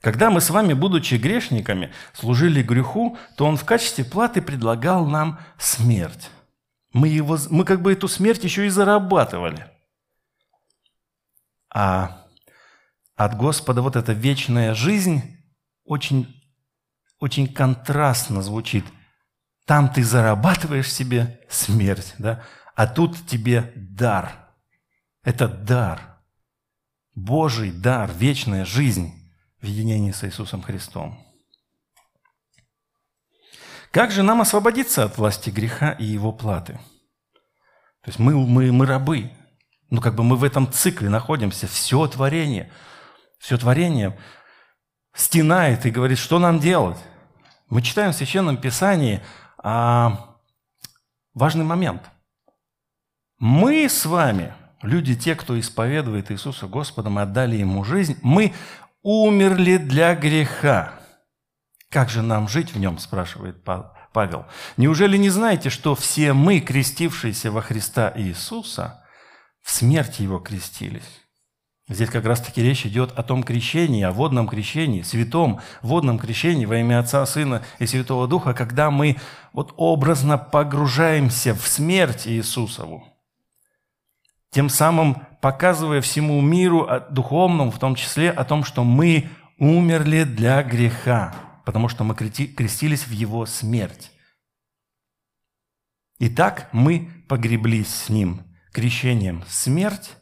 Когда 0.00 0.30
мы 0.30 0.40
с 0.40 0.50
вами, 0.50 0.72
будучи 0.72 1.14
грешниками, 1.14 1.92
служили 2.14 2.62
греху, 2.62 3.18
то 3.36 3.46
Он 3.46 3.56
в 3.56 3.64
качестве 3.64 4.04
платы 4.04 4.40
предлагал 4.40 5.06
нам 5.06 5.38
смерть. 5.58 6.30
Мы, 6.92 7.08
его, 7.08 7.38
мы 7.50 7.64
как 7.64 7.82
бы 7.82 7.92
эту 7.92 8.08
смерть 8.08 8.44
еще 8.44 8.66
и 8.66 8.70
зарабатывали– 8.70 9.66
а 11.74 12.24
от 13.16 13.36
Господа 13.36 13.82
вот 13.82 13.96
эта 13.96 14.12
вечная 14.12 14.74
жизнь 14.74 15.22
очень, 15.84 16.40
очень 17.18 17.52
контрастно 17.52 18.42
звучит. 18.42 18.84
Там 19.66 19.88
ты 19.92 20.04
зарабатываешь 20.04 20.92
себе 20.92 21.40
смерть, 21.50 22.14
да? 22.18 22.44
а 22.74 22.86
тут 22.86 23.26
тебе 23.26 23.72
дар. 23.74 24.32
Это 25.22 25.48
дар. 25.48 26.22
Божий 27.14 27.70
дар, 27.70 28.10
вечная 28.12 28.64
жизнь 28.64 29.12
в 29.60 29.66
единении 29.66 30.12
с 30.12 30.24
Иисусом 30.24 30.62
Христом. 30.62 31.20
Как 33.90 34.10
же 34.10 34.22
нам 34.22 34.40
освободиться 34.40 35.04
от 35.04 35.16
власти 35.18 35.50
греха 35.50 35.92
и 35.92 36.04
его 36.04 36.32
платы? 36.32 36.74
То 38.02 38.08
есть 38.08 38.18
мы, 38.18 38.34
мы, 38.34 38.72
мы 38.72 38.86
рабы, 38.86 39.30
ну, 39.94 40.00
как 40.00 40.16
бы 40.16 40.24
мы 40.24 40.34
в 40.34 40.42
этом 40.42 40.70
цикле 40.72 41.08
находимся. 41.08 41.68
Все 41.68 42.04
творение, 42.08 42.68
все 43.38 43.56
творение 43.56 44.18
стенает 45.14 45.86
и 45.86 45.90
говорит, 45.90 46.18
что 46.18 46.40
нам 46.40 46.58
делать. 46.58 46.98
Мы 47.68 47.80
читаем 47.80 48.10
в 48.10 48.16
Священном 48.16 48.56
Писании 48.56 49.22
а, 49.56 50.36
важный 51.32 51.64
момент. 51.64 52.02
Мы 53.38 53.88
с 53.88 54.04
вами, 54.04 54.52
люди, 54.82 55.14
те, 55.14 55.36
кто 55.36 55.58
исповедует 55.60 56.32
Иисуса 56.32 56.66
Господом 56.66 57.18
отдали 57.18 57.54
Ему 57.54 57.84
жизнь, 57.84 58.18
мы 58.20 58.52
умерли 59.02 59.76
для 59.76 60.16
греха. 60.16 60.94
Как 61.88 62.10
же 62.10 62.22
нам 62.22 62.48
жить 62.48 62.74
в 62.74 62.80
нем, 62.80 62.98
спрашивает 62.98 63.62
Павел. 64.12 64.46
Неужели 64.76 65.16
не 65.16 65.30
знаете, 65.30 65.70
что 65.70 65.94
все 65.94 66.32
мы, 66.32 66.58
крестившиеся 66.58 67.52
во 67.52 67.62
Христа 67.62 68.12
Иисуса, 68.16 69.03
в 69.64 69.70
смерти 69.70 70.22
его 70.22 70.38
крестились. 70.38 71.22
Здесь 71.88 72.10
как 72.10 72.24
раз-таки 72.24 72.62
речь 72.62 72.86
идет 72.86 73.12
о 73.12 73.22
том 73.22 73.42
крещении, 73.42 74.02
о 74.02 74.12
водном 74.12 74.46
крещении, 74.46 75.02
святом 75.02 75.60
водном 75.82 76.18
крещении 76.18 76.66
во 76.66 76.78
имя 76.78 77.00
Отца, 77.00 77.24
Сына 77.26 77.62
и 77.78 77.86
Святого 77.86 78.28
Духа, 78.28 78.54
когда 78.54 78.90
мы 78.90 79.16
вот 79.52 79.72
образно 79.76 80.38
погружаемся 80.38 81.54
в 81.54 81.66
смерть 81.66 82.26
Иисусову, 82.26 83.04
тем 84.50 84.68
самым 84.68 85.26
показывая 85.40 86.00
всему 86.00 86.40
миру, 86.40 86.88
духовному 87.10 87.70
в 87.70 87.78
том 87.78 87.94
числе, 87.94 88.30
о 88.30 88.44
том, 88.44 88.64
что 88.64 88.84
мы 88.84 89.28
умерли 89.58 90.24
для 90.24 90.62
греха, 90.62 91.34
потому 91.64 91.88
что 91.88 92.04
мы 92.04 92.14
крестились 92.14 93.06
в 93.06 93.12
Его 93.12 93.44
смерть. 93.46 94.10
Итак, 96.18 96.68
мы 96.72 97.10
погреблись 97.28 97.88
с 97.88 98.08
Ним– 98.10 98.42
крещением 98.74 99.44
смерть, 99.48 100.16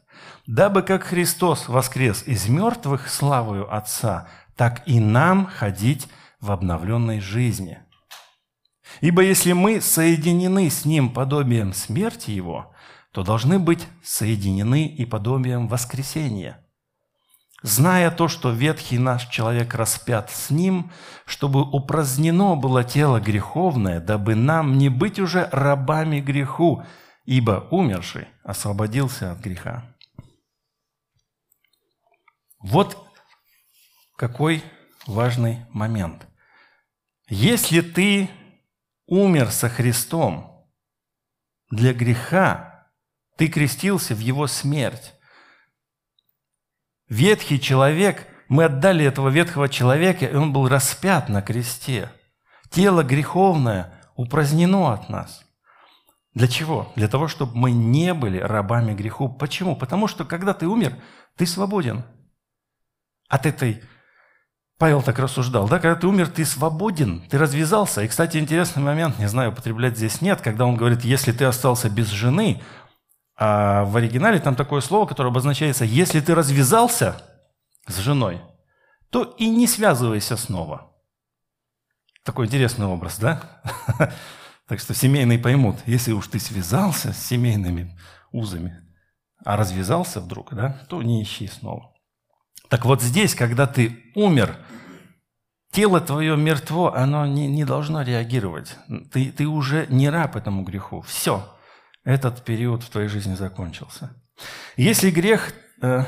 дабы 0.47 0.83
как 0.83 1.05
Христос 1.05 1.69
воскрес 1.69 2.23
из 2.27 2.49
мертвых 2.49 3.09
славою 3.09 3.75
Отца, 3.75 4.29
так 4.57 4.83
и 4.87 5.01
нам 5.01 5.47
ходить 5.47 6.07
в 6.41 6.53
обновленной 6.53 7.21
жизни. 7.21 7.81
Ибо 9.01 9.23
если 9.23 9.53
мы 9.53 9.81
соединены 9.81 10.69
с 10.69 10.85
Ним 10.85 11.11
подобием 11.11 11.73
смерти 11.73 12.31
Его, 12.31 12.75
то 13.11 13.25
должны 13.25 13.59
быть 13.59 13.87
соединены 14.03 14.87
и 14.87 15.07
подобием 15.07 15.67
воскресения. 15.67 16.59
Зная 17.63 18.11
то, 18.11 18.27
что 18.29 18.51
ветхий 18.51 18.99
наш 18.99 19.29
человек 19.29 19.75
распят 19.75 20.31
с 20.31 20.51
Ним, 20.51 20.91
чтобы 21.25 21.63
упразднено 21.63 22.57
было 22.57 22.85
тело 22.85 23.21
греховное, 23.21 24.01
дабы 24.01 24.35
нам 24.35 24.77
не 24.77 24.89
быть 24.89 25.21
уже 25.21 25.49
рабами 25.53 26.21
греху, 26.21 26.85
ибо 27.25 27.69
умерший 27.71 28.29
освободился 28.43 29.33
от 29.33 29.41
греха. 29.41 29.85
Вот 32.59 32.97
какой 34.17 34.63
важный 35.07 35.67
момент. 35.71 36.27
Если 37.29 37.81
ты 37.81 38.31
умер 39.07 39.51
со 39.51 39.69
Христом 39.69 40.69
для 41.71 41.93
греха, 41.93 42.89
ты 43.37 43.49
крестился 43.49 44.15
в 44.15 44.19
Его 44.19 44.47
смерть. 44.47 45.15
Ветхий 47.09 47.61
человек, 47.61 48.27
мы 48.49 48.65
отдали 48.65 49.05
этого 49.05 49.29
ветхого 49.29 49.69
человека, 49.69 50.27
и 50.27 50.35
он 50.35 50.53
был 50.53 50.69
распят 50.69 51.29
на 51.29 51.43
кресте. 51.43 52.13
Тело 52.71 53.03
греховное 53.03 54.01
упразднено 54.15 54.93
от 54.93 55.09
нас. 55.09 55.45
Для 56.35 56.49
чего? 56.49 56.91
Для 56.97 57.09
того, 57.09 57.29
чтобы 57.29 57.57
мы 57.57 57.73
не 57.73 58.15
были 58.15 58.39
рабами 58.39 58.95
греху. 58.95 59.29
Почему? 59.29 59.77
Потому 59.77 60.07
что, 60.09 60.25
когда 60.25 60.55
ты 60.55 60.67
умер, 60.67 60.97
ты 61.37 61.47
свободен 61.47 62.05
от 63.29 63.47
этой 63.47 63.83
Павел 64.79 65.01
так 65.01 65.19
рассуждал, 65.21 65.69
да, 65.69 65.79
когда 65.79 65.95
ты 65.95 66.09
умер, 66.09 66.29
ты 66.29 66.45
свободен, 66.45 67.23
ты 67.31 67.39
развязался. 67.39 68.03
И, 68.03 68.09
кстати, 68.09 68.37
интересный 68.37 68.83
момент, 68.83 69.19
не 69.19 69.29
знаю, 69.29 69.53
употреблять 69.53 69.97
здесь 69.97 70.21
нет, 70.21 70.41
когда 70.41 70.67
он 70.67 70.77
говорит, 70.77 71.05
если 71.05 71.31
ты 71.31 71.45
остался 71.45 71.89
без 71.89 72.09
жены, 72.09 72.61
а 73.37 73.85
в 73.85 73.97
оригинале 73.97 74.41
там 74.41 74.57
такое 74.57 74.81
слово, 74.81 75.07
которое 75.07 75.29
обозначается, 75.29 75.85
если 75.85 76.21
ты 76.21 76.35
развязался 76.35 77.23
с 77.87 77.97
женой, 77.99 78.41
то 79.11 79.23
и 79.39 79.49
не 79.49 79.67
связывайся 79.67 80.37
снова. 80.37 80.91
Такой 82.25 82.47
интересный 82.47 82.87
образ, 82.87 83.19
да? 83.19 83.63
Так 84.69 84.81
что 84.81 84.95
семейные 84.95 85.39
поймут, 85.39 85.77
если 85.87 86.13
уж 86.13 86.29
ты 86.29 86.39
связался 86.39 87.13
с 87.13 87.27
семейными 87.27 87.99
узами, 88.31 88.83
а 89.45 89.57
развязался 89.57 90.21
вдруг, 90.21 90.55
да, 90.55 90.85
то 90.89 91.03
не 91.03 91.23
ищи 91.23 91.47
снова. 91.49 91.93
Так 92.69 92.85
вот 92.85 93.03
здесь, 93.03 93.35
когда 93.35 93.67
ты 93.67 94.13
умер, 94.15 94.57
тело 95.73 96.01
твое 96.01 96.37
мертво, 96.37 96.97
оно 96.97 97.27
не, 97.27 97.49
не 97.49 97.65
должно 97.65 98.03
реагировать. 98.03 98.77
Ты, 99.11 99.31
ты 99.33 99.47
уже 99.47 99.87
не 99.89 100.09
раб 100.09 100.37
этому 100.37 100.63
греху. 100.63 101.03
Все, 101.03 101.47
этот 102.05 102.45
период 102.45 102.83
в 102.83 102.91
твоей 102.91 103.09
жизни 103.09 103.35
закончился. 103.35 104.15
Если 104.77 105.11
грех, 105.11 105.53
э, 105.83 106.05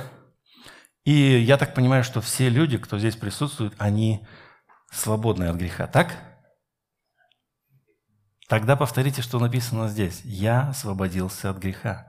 и 1.04 1.12
я 1.12 1.58
так 1.58 1.74
понимаю, 1.74 2.04
что 2.04 2.20
все 2.20 2.48
люди, 2.48 2.78
кто 2.78 2.98
здесь 2.98 3.16
присутствует, 3.16 3.74
они 3.78 4.26
свободны 4.90 5.44
от 5.44 5.56
греха, 5.56 5.86
так? 5.86 6.16
Тогда 8.48 8.76
повторите, 8.76 9.22
что 9.22 9.38
написано 9.38 9.88
здесь. 9.88 10.20
«Я 10.24 10.68
освободился 10.68 11.50
от 11.50 11.58
греха». 11.58 12.06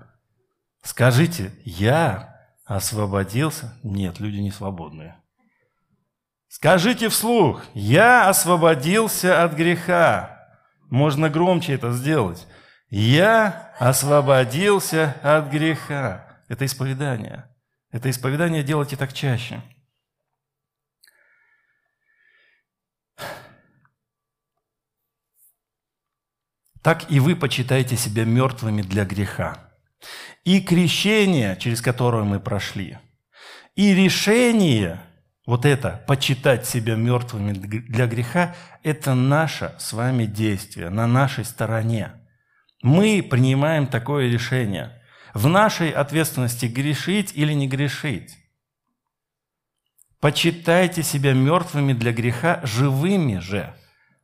Скажите, 0.83 1.51
«Я 1.63 2.35
Освободился? 2.65 3.77
Нет, 3.83 4.19
люди 4.19 4.37
не 4.37 4.51
свободные. 4.51 5.15
Скажите 6.47 7.09
вслух, 7.09 7.63
я 7.75 8.27
освободился 8.27 9.43
от 9.43 9.53
греха. 9.53 10.47
Можно 10.89 11.29
громче 11.29 11.73
это 11.73 11.91
сделать. 11.91 12.47
Я 12.89 13.71
освободился 13.77 15.15
от 15.21 15.51
греха. 15.51 16.39
Это 16.47 16.65
исповедание. 16.65 17.45
Это 17.91 18.09
исповедание 18.09 18.63
делайте 18.63 18.95
так 18.97 19.13
чаще. 19.13 19.61
Так 26.85 27.09
и 27.09 27.19
вы 27.19 27.35
почитаете 27.35 27.97
себя 27.97 28.25
мертвыми 28.25 28.83
для 28.83 29.05
греха 29.05 29.71
и 30.43 30.61
крещение, 30.61 31.57
через 31.59 31.81
которое 31.81 32.25
мы 32.25 32.39
прошли, 32.39 32.99
и 33.75 33.95
решение, 33.95 35.01
вот 35.47 35.65
это, 35.65 36.03
почитать 36.05 36.67
себя 36.67 36.93
мертвыми 36.93 37.53
для 37.53 38.05
греха, 38.05 38.55
это 38.83 39.15
наше 39.15 39.73
с 39.79 39.93
вами 39.93 40.25
действие 40.25 40.91
на 40.91 41.07
нашей 41.07 41.43
стороне. 41.43 42.11
Мы 42.83 43.27
принимаем 43.27 43.87
такое 43.87 44.29
решение. 44.29 45.01
В 45.33 45.47
нашей 45.47 45.89
ответственности 45.89 46.67
грешить 46.67 47.31
или 47.33 47.53
не 47.53 47.67
грешить. 47.67 48.37
Почитайте 50.19 51.01
себя 51.01 51.33
мертвыми 51.33 51.93
для 51.93 52.13
греха, 52.13 52.59
живыми 52.63 53.39
же 53.39 53.73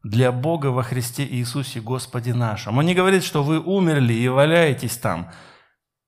для 0.04 0.32
Бога 0.32 0.68
во 0.68 0.84
Христе 0.84 1.26
Иисусе 1.26 1.82
Господе 1.82 2.34
нашем. 2.34 2.78
Он 2.78 2.86
не 2.86 2.96
говорит, 2.96 3.24
что 3.24 3.44
вы 3.44 3.60
умерли 3.60 4.14
и 4.14 4.28
валяетесь 4.28 4.98
там– 4.98 5.32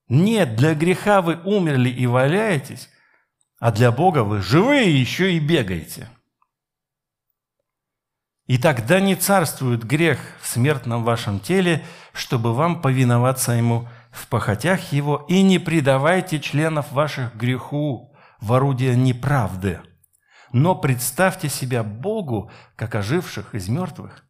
нет, 0.10 0.56
для 0.56 0.76
греха 0.76 1.22
вы 1.22 1.40
умерли 1.44 1.90
и 1.90 2.06
валяетесь, 2.06 2.90
а 3.60 3.72
для 3.72 3.92
Бога 3.92 4.24
вы 4.24 4.42
живые 4.42 4.92
и 4.92 4.98
еще 4.98 5.34
и 5.34 5.40
бегаете. 5.40 6.10
И 8.46 8.58
тогда 8.58 9.00
не 9.00 9.16
царствует 9.16 9.86
грех 9.86 10.20
в 10.42 10.48
смертном 10.48 11.04
вашем 11.04 11.40
теле, 11.40 11.84
чтобы 12.12 12.54
вам 12.54 12.82
повиноваться 12.82 13.54
ему 13.54 13.88
в 14.12 14.28
похотях 14.28 14.92
его, 14.92 15.26
и 15.30 15.42
не 15.42 15.60
предавайте 15.60 16.40
членов 16.40 16.92
ваших 16.92 17.36
греху 17.36 18.14
в 18.42 18.52
орудие 18.52 18.96
неправды. 18.98 19.80
Но 20.54 20.76
представьте 20.76 21.50
себя 21.50 21.84
Богу, 21.84 22.52
как 22.76 22.94
оживших 22.94 23.56
из 23.56 23.68
мертвых, 23.70 24.24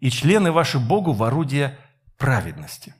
и 0.00 0.10
члены 0.10 0.50
ваши 0.50 0.80
Богу 0.80 1.12
в 1.12 1.22
орудие 1.22 1.78
праведности. 2.18 2.94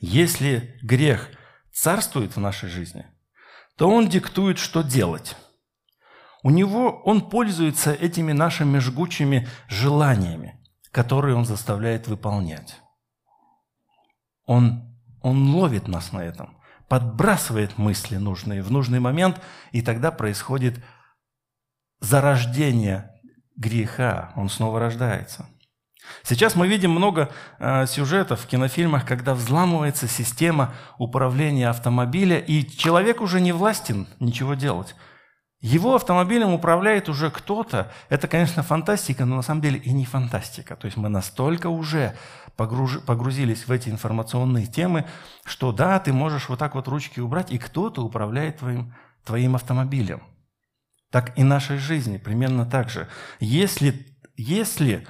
Если 0.00 0.78
грех 0.82 1.28
царствует 1.70 2.34
в 2.34 2.40
нашей 2.40 2.70
жизни, 2.70 3.06
то 3.76 3.88
он 3.88 4.08
диктует, 4.08 4.58
что 4.58 4.82
делать. 4.82 5.36
У 6.42 6.50
него 6.50 7.02
он 7.04 7.28
пользуется 7.28 7.92
этими 7.92 8.32
нашими 8.32 8.78
жгучими 8.78 9.46
желаниями, 9.68 10.58
которые 10.90 11.36
он 11.36 11.44
заставляет 11.44 12.08
выполнять. 12.08 12.80
Он, 14.46 14.98
он 15.20 15.54
ловит 15.54 15.86
нас 15.86 16.12
на 16.12 16.20
этом, 16.20 16.56
подбрасывает 16.88 17.76
мысли 17.76 18.16
нужные 18.16 18.62
в 18.62 18.70
нужный 18.70 19.00
момент, 19.00 19.38
и 19.72 19.82
тогда 19.82 20.10
происходит 20.10 20.82
зарождение 22.00 23.10
греха, 23.56 24.32
он 24.36 24.48
снова 24.48 24.80
рождается– 24.80 25.46
Сейчас 26.22 26.56
мы 26.56 26.68
видим 26.68 26.90
много 26.90 27.30
э, 27.58 27.86
сюжетов 27.86 28.40
в 28.40 28.46
кинофильмах, 28.46 29.06
когда 29.06 29.34
взламывается 29.34 30.08
система 30.08 30.74
управления 30.98 31.68
автомобиля, 31.68 32.38
и 32.38 32.66
человек 32.66 33.20
уже 33.20 33.40
не 33.40 33.52
властен 33.52 34.06
ничего 34.20 34.54
делать. 34.54 34.94
Его 35.60 35.96
автомобилем 35.96 36.52
управляет 36.52 37.08
уже 37.08 37.30
кто-то. 37.30 37.90
Это, 38.08 38.28
конечно, 38.28 38.62
фантастика, 38.62 39.24
но 39.24 39.36
на 39.36 39.42
самом 39.42 39.60
деле 39.60 39.78
и 39.78 39.92
не 39.92 40.04
фантастика. 40.04 40.76
То 40.76 40.86
есть 40.86 40.96
мы 40.96 41.08
настолько 41.08 41.68
уже 41.68 42.16
погруж... 42.56 43.00
погрузились 43.04 43.66
в 43.66 43.72
эти 43.72 43.88
информационные 43.88 44.66
темы, 44.66 45.04
что 45.44 45.72
да, 45.72 45.98
ты 45.98 46.12
можешь 46.12 46.48
вот 46.48 46.60
так 46.60 46.76
вот 46.76 46.86
ручки 46.86 47.18
убрать, 47.18 47.50
и 47.50 47.58
кто-то 47.58 48.02
управляет 48.04 48.58
твоим, 48.58 48.94
твоим 49.24 49.56
автомобилем. 49.56 50.22
Так 51.10 51.36
и 51.38 51.42
нашей 51.42 51.78
жизни 51.78 52.18
примерно 52.18 52.66
так 52.66 52.90
же. 52.90 53.08
Если, 53.40 54.18
если 54.36 55.06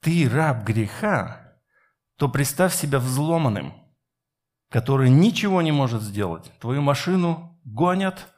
ты 0.00 0.28
раб 0.28 0.64
греха, 0.64 1.58
то 2.16 2.28
представь 2.28 2.74
себя 2.74 2.98
взломанным, 2.98 3.74
который 4.70 5.10
ничего 5.10 5.62
не 5.62 5.72
может 5.72 6.02
сделать. 6.02 6.50
Твою 6.58 6.82
машину 6.82 7.60
гонят, 7.64 8.32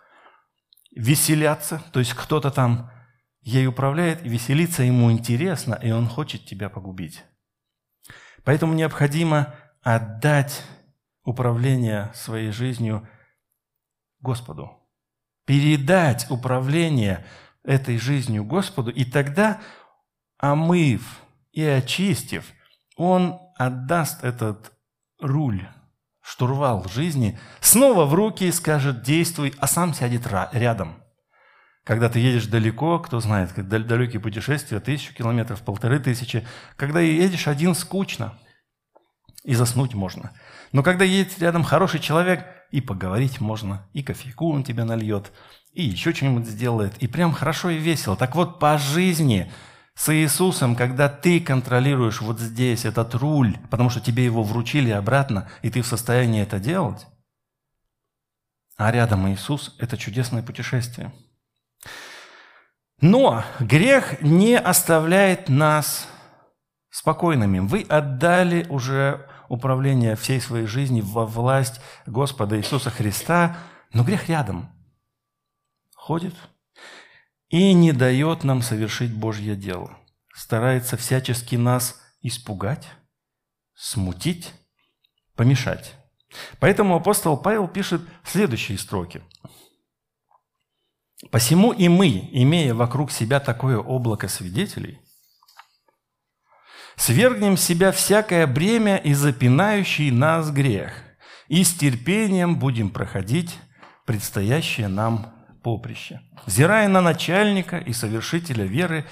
веселятся, 0.94 1.82
то 1.92 2.00
есть 2.00 2.12
кто-то 2.14 2.50
там 2.50 2.90
ей 3.40 3.66
управляет, 3.66 4.24
и 4.24 4.28
веселиться 4.28 4.82
ему 4.82 5.10
интересно, 5.12 5.78
и 5.82 5.90
он 5.90 6.08
хочет 6.08 6.44
тебя 6.46 6.68
погубить. 6.68 7.24
Поэтому 8.42 8.74
необходимо 8.74 9.54
отдать 9.82 10.62
управление 11.24 12.10
своей 12.14 12.50
жизнью 12.50 13.08
Господу, 14.20 14.83
передать 15.44 16.30
управление 16.30 17.24
этой 17.64 17.98
жизнью 17.98 18.44
Господу, 18.44 18.90
и 18.90 19.04
тогда, 19.04 19.60
омыв 20.38 21.20
и 21.52 21.62
очистив, 21.62 22.44
он 22.96 23.38
отдаст 23.56 24.24
этот 24.24 24.72
руль, 25.20 25.66
штурвал 26.22 26.86
жизни, 26.88 27.38
снова 27.60 28.04
в 28.04 28.14
руки 28.14 28.44
и 28.44 28.52
скажет 28.52 29.02
«действуй», 29.02 29.54
а 29.58 29.66
сам 29.66 29.94
сядет 29.94 30.26
рядом. 30.52 30.96
Когда 31.84 32.08
ты 32.08 32.18
едешь 32.18 32.46
далеко, 32.46 32.98
кто 32.98 33.20
знает, 33.20 33.52
как 33.52 33.68
далекие 33.68 34.20
путешествия, 34.20 34.80
тысячу 34.80 35.14
километров, 35.14 35.62
полторы 35.62 36.00
тысячи, 36.00 36.46
когда 36.76 37.00
едешь 37.00 37.46
один, 37.46 37.74
скучно, 37.74 38.38
и 39.44 39.54
заснуть 39.54 39.94
можно. 39.94 40.32
Но 40.72 40.82
когда 40.82 41.04
едет 41.04 41.38
рядом 41.38 41.62
хороший 41.62 42.00
человек, 42.00 42.44
и 42.70 42.80
поговорить 42.80 43.40
можно, 43.40 43.86
и 43.92 44.02
кофейку 44.02 44.52
он 44.52 44.64
тебе 44.64 44.82
нальет, 44.84 45.30
и 45.72 45.84
еще 45.84 46.12
что-нибудь 46.12 46.46
сделает, 46.46 46.96
и 46.98 47.06
прям 47.06 47.32
хорошо 47.32 47.70
и 47.70 47.78
весело. 47.78 48.16
Так 48.16 48.34
вот, 48.34 48.58
по 48.58 48.78
жизни– 48.78 49.52
с 49.94 50.12
Иисусом, 50.12 50.74
когда 50.74 51.08
ты 51.08 51.40
контролируешь 51.40 52.20
вот 52.20 52.40
здесь 52.40 52.84
этот 52.84 53.14
руль, 53.14 53.56
потому 53.70 53.90
что 53.90 54.00
тебе 54.00 54.24
его 54.24 54.42
вручили 54.42 54.90
обратно, 54.90 55.48
и 55.62 55.70
ты 55.70 55.82
в 55.82 55.86
состоянии 55.86 56.42
это 56.42 56.58
делать, 56.58 57.06
а 58.76 58.90
рядом 58.90 59.32
Иисус– 59.32 59.76
это 59.78 59.96
чудесное 59.96 60.42
путешествие. 60.42 61.14
Но 63.00 63.44
грех 63.60 64.20
не 64.20 64.58
оставляет 64.58 65.48
нас 65.48 66.08
спокойными. 66.90 67.60
Вы 67.60 67.82
отдали 67.82 68.66
уже 68.68 69.28
управление 69.48 70.16
всей 70.16 70.40
своей 70.40 70.66
жизни 70.66 71.00
во 71.00 71.26
власть 71.26 71.80
Господа 72.06 72.58
Иисуса 72.58 72.90
Христа, 72.90 73.56
но 73.92 74.04
грех 74.04 74.28
рядом. 74.28 74.70
Ходит 75.94 76.34
и 77.48 77.72
не 77.72 77.92
дает 77.92 78.44
нам 78.44 78.62
совершить 78.62 79.14
Божье 79.14 79.54
дело. 79.54 79.96
Старается 80.34 80.96
всячески 80.96 81.56
нас 81.56 82.00
испугать, 82.20 82.88
смутить, 83.74 84.52
помешать. 85.36 85.94
Поэтому 86.58 86.96
апостол 86.96 87.36
Павел 87.36 87.68
пишет 87.68 88.02
следующие 88.24 88.78
строки. 88.78 89.22
«Посему 91.30 91.72
и 91.72 91.88
мы, 91.88 92.28
имея 92.32 92.74
вокруг 92.74 93.10
себя 93.10 93.40
такое 93.40 93.78
облако 93.78 94.28
свидетелей, 94.28 95.00
свергнем 96.96 97.56
с 97.56 97.62
себя 97.62 97.92
всякое 97.92 98.46
бремя 98.46 98.96
и 98.96 99.14
запинающий 99.14 100.10
нас 100.10 100.50
грех, 100.50 100.92
и 101.48 101.64
с 101.64 101.74
терпением 101.74 102.58
будем 102.58 102.90
проходить 102.90 103.58
предстоящее 104.06 104.88
нам 104.88 105.34
поприще, 105.62 106.20
взирая 106.46 106.88
на 106.88 107.00
начальника 107.00 107.78
и 107.78 107.92
совершителя 107.92 108.64
веры 108.64 109.04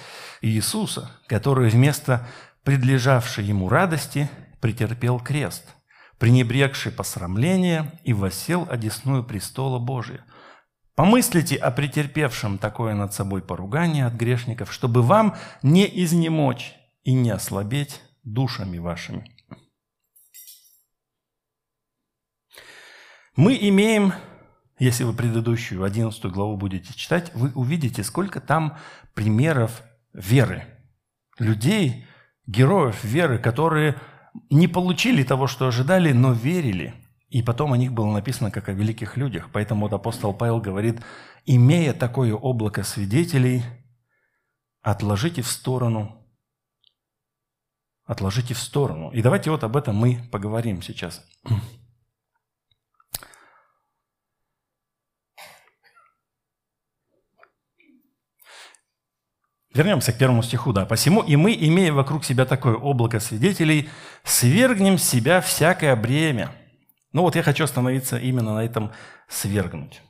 Иисуса, 0.42 1.11
который 1.27 1.71
вместо 1.71 2.29
предлежавшей 2.64 3.45
ему 3.45 3.68
радости 3.68 4.29
претерпел 4.61 5.18
крест– 5.18 5.64
пренебрегший 6.23 6.92
посрамление 6.92 7.99
и 8.05 8.12
восел 8.12 8.68
одесную 8.71 9.25
престола 9.25 9.81
Божия. 9.81 10.25
Помыслите 10.95 11.57
о 11.57 11.73
претерпевшем 11.73 12.59
такое 12.59 12.95
над 12.95 13.12
собой 13.12 13.42
поругание 13.42 14.07
от 14.07 14.14
грешников, 14.14 14.73
чтобы 14.73 15.03
вам 15.03 15.35
не 15.64 15.85
изнемочь 16.05 16.77
и 17.04 17.12
не 17.12 17.30
ослабеть 17.30 18.00
душами 18.22 18.78
вашими. 18.78 19.24
Мы 23.34 23.56
имеем, 23.60 24.12
если 24.78 25.04
вы 25.04 25.14
предыдущую, 25.14 25.84
11 25.84 26.24
главу 26.26 26.56
будете 26.56 26.92
читать, 26.92 27.34
вы 27.34 27.50
увидите, 27.54 28.04
сколько 28.04 28.40
там 28.40 28.76
примеров 29.14 29.82
веры. 30.12 30.66
Людей, 31.38 32.06
героев 32.46 33.02
веры, 33.02 33.38
которые 33.38 33.98
не 34.50 34.68
получили 34.68 35.22
того, 35.22 35.46
что 35.46 35.66
ожидали, 35.66 36.12
но 36.12 36.32
верили. 36.32 36.94
И 37.30 37.42
потом 37.42 37.72
о 37.72 37.78
них 37.78 37.92
было 37.92 38.12
написано 38.12 38.50
как 38.50 38.68
о 38.68 38.72
великих 38.72 39.16
людях. 39.16 39.48
Поэтому 39.50 39.82
вот 39.82 39.94
апостол 39.94 40.34
Павел 40.34 40.60
говорит, 40.60 41.00
имея 41.46 41.94
такое 41.94 42.34
облако 42.34 42.82
свидетелей, 42.82 43.62
отложите 44.82 45.40
в 45.40 45.48
сторону, 45.48 46.21
отложите 48.12 48.55
в 48.55 48.59
сторону. 48.59 49.11
И 49.11 49.22
давайте 49.22 49.51
вот 49.51 49.64
об 49.64 49.77
этом 49.77 49.96
мы 49.96 50.20
поговорим 50.31 50.83
сейчас. 50.83 51.25
Вернемся 59.75 60.12
к 60.12 60.18
первому 60.18 60.42
стиху, 60.42 60.72
да. 60.72 60.85
«Посему 60.85 61.22
и 61.22 61.35
мы, 61.37 61.55
имея 61.55 61.92
вокруг 61.92 62.25
себя 62.25 62.44
такое 62.44 62.75
облако 62.75 63.20
свидетелей, 63.20 63.88
свергнем 64.22 64.98
себя 64.98 65.40
всякое 65.40 65.96
бремя». 65.96 66.53
Ну 67.12 67.22
вот 67.22 67.37
я 67.37 67.42
хочу 67.42 67.64
остановиться 67.64 68.18
именно 68.18 68.55
на 68.55 68.64
этом 68.64 68.92
«свергнуть». 69.29 70.03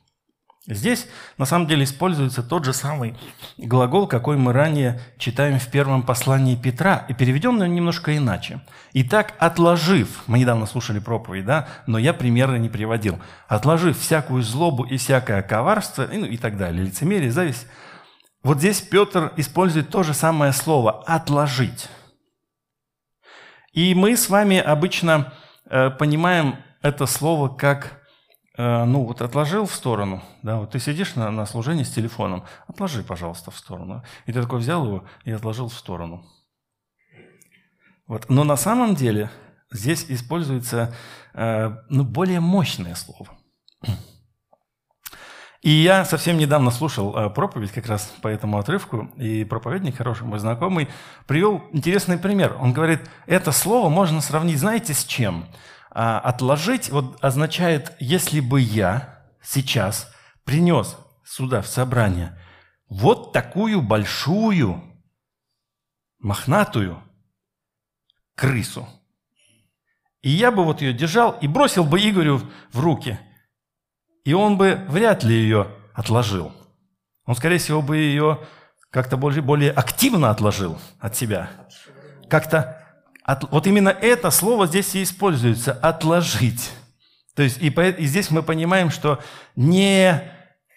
Здесь 0.65 1.07
на 1.37 1.43
самом 1.43 1.67
деле 1.67 1.83
используется 1.83 2.41
тот 2.41 2.63
же 2.63 2.71
самый 2.71 3.17
глагол, 3.57 4.07
какой 4.07 4.37
мы 4.37 4.53
ранее 4.53 5.01
читаем 5.17 5.59
в 5.59 5.67
первом 5.67 6.03
послании 6.03 6.55
Петра, 6.55 7.05
и 7.09 7.13
переведен 7.13 7.61
он 7.61 7.75
немножко 7.75 8.15
иначе. 8.15 8.61
«Итак, 8.93 9.33
отложив», 9.39 10.23
мы 10.27 10.39
недавно 10.39 10.65
слушали 10.65 10.99
проповедь, 10.99 11.45
да, 11.45 11.67
но 11.85 11.97
я 11.97 12.13
примерно 12.13 12.55
не 12.55 12.69
приводил, 12.69 13.19
«отложив 13.49 13.99
всякую 13.99 14.41
злобу 14.41 14.85
и 14.85 14.95
всякое 14.95 15.41
коварство», 15.41 16.07
ну 16.09 16.25
и 16.25 16.37
так 16.37 16.55
далее, 16.55 16.85
лицемерие, 16.85 17.31
зависть, 17.31 17.67
вот 18.41 18.59
здесь 18.59 18.79
Петр 18.79 19.33
использует 19.35 19.89
то 19.89 20.03
же 20.03 20.13
самое 20.13 20.53
слово 20.53 21.03
«отложить». 21.03 21.89
И 23.73 23.95
мы 23.95 24.15
с 24.15 24.29
вами 24.29 24.59
обычно 24.59 25.33
э, 25.69 25.89
понимаем 25.89 26.57
это 26.81 27.05
слово 27.05 27.49
как, 27.49 28.02
ну 28.55 29.05
вот 29.05 29.21
отложил 29.21 29.65
в 29.65 29.73
сторону, 29.73 30.21
да, 30.43 30.57
вот 30.57 30.71
ты 30.71 30.79
сидишь 30.79 31.15
на, 31.15 31.31
на 31.31 31.45
служении 31.45 31.83
с 31.83 31.91
телефоном, 31.91 32.43
отложи, 32.67 33.03
пожалуйста, 33.03 33.49
в 33.51 33.57
сторону. 33.57 34.03
И 34.25 34.31
ты 34.31 34.41
такой 34.41 34.59
взял 34.59 34.85
его 34.85 35.03
и 35.23 35.31
отложил 35.31 35.69
в 35.69 35.73
сторону. 35.73 36.25
Вот. 38.05 38.29
Но 38.29 38.43
на 38.43 38.55
самом 38.55 38.93
деле 38.95 39.31
здесь 39.71 40.05
используется 40.09 40.93
э, 41.33 41.75
ну, 41.89 42.03
более 42.03 42.41
мощное 42.41 42.95
слово– 42.95 43.27
и 45.63 45.69
я 45.69 46.03
совсем 46.03 46.37
недавно 46.37 46.71
слушал 46.71 47.15
э, 47.15 47.29
проповедь 47.29 47.71
как 47.71 47.87
раз 47.87 48.13
по 48.21 48.27
этому 48.27 48.57
отрывку, 48.57 49.09
и 49.15 49.45
проповедник, 49.45 49.95
хороший 49.95 50.27
мой 50.27 50.37
знакомый, 50.37 50.89
привел 51.25 51.63
интересный 51.71 52.17
пример. 52.17 52.57
Он 52.59 52.73
говорит, 52.73 52.99
это 53.27 53.53
слово 53.53 53.87
можно 53.87 54.19
сравнить, 54.19 54.59
знаете, 54.59 54.93
с 54.93 55.05
чем? 55.05 55.45
А, 55.93 56.19
отложить 56.19 56.89
вот 56.89 57.23
означает, 57.23 57.95
если 57.99 58.39
бы 58.39 58.59
я 58.59 59.23
сейчас 59.41 60.11
принес 60.43 60.97
сюда, 61.23 61.61
в 61.61 61.67
собрание, 61.67 62.37
вот 62.89 63.31
такую 63.31 63.81
большую, 63.81 64.81
мохнатую 66.19 67.01
крысу, 68.35 68.87
и 70.21 70.29
я 70.29 70.51
бы 70.51 70.63
вот 70.63 70.81
ее 70.81 70.93
держал 70.93 71.37
и 71.41 71.47
бросил 71.47 71.83
бы 71.83 71.99
Игорю 71.99 72.41
в 72.71 72.79
руки– 72.79 73.19
и 74.23 74.33
он 74.33 74.57
бы 74.57 74.85
вряд 74.87 75.23
ли 75.23 75.35
ее 75.35 75.67
отложил. 75.93 76.51
Он, 77.25 77.35
скорее 77.35 77.57
всего, 77.57 77.81
бы 77.81 77.97
ее 77.97 78.39
как-то 78.89 79.17
более, 79.17 79.41
более 79.41 79.71
активно 79.71 80.29
отложил 80.29 80.79
от 80.99 81.15
себя. 81.15 81.49
Как-то 82.29 82.82
от, 83.23 83.49
вот 83.51 83.67
именно 83.67 83.89
это 83.89 84.31
слово 84.31 84.67
здесь 84.67 84.95
и 84.95 85.03
используется– 85.03 85.73
отложить. 85.81 86.71
То 87.35 87.43
есть 87.43 87.57
и, 87.61 87.67
и 87.67 88.05
здесь 88.05 88.29
мы 88.29 88.43
понимаем, 88.43 88.89
что 88.89 89.21
не 89.55 90.21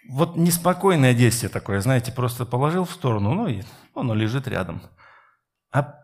вот 0.09 0.37
неспокойное 0.37 1.13
действие 1.13 1.51
такое, 1.51 1.81
знаете, 1.81 2.13
просто 2.13 2.47
положил 2.47 2.85
в 2.85 2.93
сторону, 2.93 3.35
ну 3.35 3.49
и 3.49 3.63
оно 3.95 4.15
лежит 4.15 4.47
рядом. 4.49 4.81
А 5.73 5.95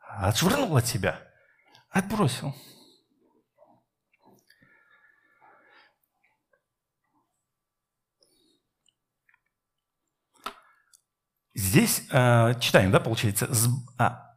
отшвырнул 0.00 0.76
от 0.76 0.86
себя, 0.86 1.20
отбросил– 1.90 2.54
Здесь 11.60 12.04
э, 12.10 12.54
читаем, 12.60 12.90
да, 12.90 13.00
получается, 13.00 13.48
а, 13.98 14.29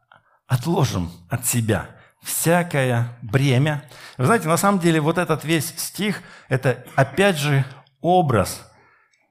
отложим 0.54 1.10
от 1.28 1.46
себя 1.46 1.90
всякое 2.22 3.18
бремя. 3.22 3.84
Вы 4.16 4.26
знаете, 4.26 4.48
на 4.48 4.56
самом 4.56 4.80
деле 4.80 5.00
вот 5.00 5.18
этот 5.18 5.44
весь 5.44 5.74
стих– 5.76 6.22
это 6.48 6.84
опять 6.94 7.36
же 7.36 7.64
образ 8.00 8.70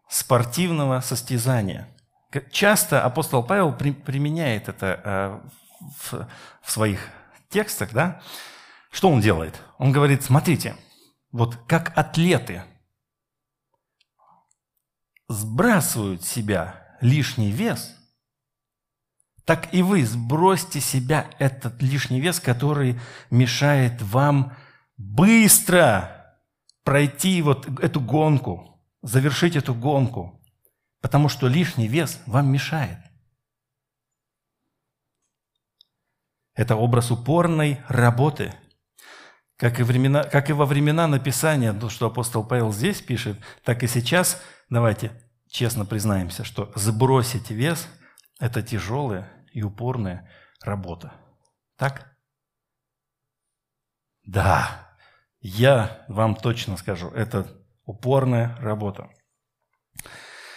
спортивного 0.09 0.99
состязания. 0.99 1.87
Часто 2.51 3.03
апостол 3.03 3.43
Павел 3.43 3.73
при, 3.73 3.91
применяет 3.91 4.67
это 4.67 5.01
э, 5.03 6.25
в 6.61 6.71
своих 6.71 7.07
текстах, 7.49 7.91
да? 7.93 8.21
Что 8.91 9.09
он 9.09 9.21
делает? 9.21 9.59
Он 9.77 9.91
говорит, 9.91 10.23
смотрите, 10.23 10.75
вот 11.31 11.55
как 11.67 11.97
атлеты 11.97 12.63
сбрасывают 15.27 16.23
себя 16.23 16.97
лишний 17.01 17.51
вес, 17.51 17.95
так 19.45 19.73
и 19.73 19.81
вы 19.81 20.05
сбросьте 20.05 20.79
себя 20.79 21.29
этот 21.37 21.81
лишний 21.81 22.21
вес, 22.21 22.39
который 22.39 22.99
мешает 23.29 24.01
вам 24.01 24.55
быстро 24.97 26.35
пройти 26.83 27.41
вот 27.41 27.67
эту 27.81 27.99
гонку, 27.99 28.81
завершить 29.01 29.55
эту 29.55 29.73
гонку, 29.73 30.41
потому 31.01 31.27
что 31.27 31.47
лишний 31.47 31.87
вес 31.87 32.21
вам 32.25 32.51
мешает. 32.51 32.97
Это 36.55 36.75
образ 36.75 37.11
упорной 37.11 37.81
работы. 37.87 38.53
Как 39.57 39.79
и, 39.79 39.83
времена, 39.83 40.23
как 40.23 40.49
и 40.49 40.53
во 40.53 40.65
времена 40.65 41.07
написания, 41.07 41.73
то, 41.73 41.89
что 41.89 42.07
апостол 42.07 42.45
Павел 42.45 42.71
здесь 42.71 43.01
пишет, 43.01 43.37
так 43.63 43.83
и 43.83 43.87
сейчас, 43.87 44.41
давайте, 44.69 45.11
честно 45.49 45.85
признаемся, 45.85 46.45
что 46.45 46.71
сбросить 46.75 47.49
вес– 47.49 47.89
это 48.39 48.61
тяжелая 48.61 49.29
и 49.51 49.63
упорная 49.63 50.29
работа. 50.61 51.13
Так? 51.77 52.15
Да, 54.25 54.95
я 55.39 56.05
вам 56.07 56.35
точно 56.35 56.77
скажу, 56.77 57.09
это 57.09 57.47
упорная 57.85 58.57
работа. 58.59 59.09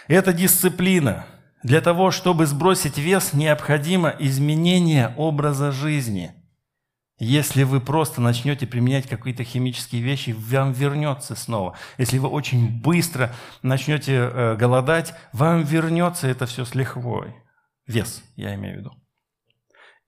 Это 0.09 0.33
дисциплина. 0.33 1.27
Для 1.63 1.81
того, 1.81 2.13
чтобы 2.13 2.47
сбросить 2.47 2.97
вес, 2.97 3.33
необходимо 3.33 4.15
изменение 4.21 5.13
образа 5.17 5.73
жизни. 5.73 6.33
Если 7.19 7.63
вы 7.63 7.81
просто 7.81 8.21
начнете 8.21 8.67
применять 8.67 9.09
какие-то 9.09 9.43
химические 9.43 10.03
вещи, 10.03 10.37
вам 10.39 10.73
вернется 10.73 11.35
снова. 11.35 11.77
Если 11.97 12.19
вы 12.19 12.29
очень 12.29 12.81
быстро 12.83 13.35
начнете 13.63 14.13
э, 14.13 14.57
голодать, 14.57 15.15
вам 15.33 15.63
вернется 15.65 16.29
это 16.29 16.45
все 16.45 16.67
с 16.67 16.75
лихвой. 16.75 17.35
Вес, 17.87 18.23
я 18.35 18.55
имею 18.55 18.77
в 18.77 18.79
виду. 18.81 18.93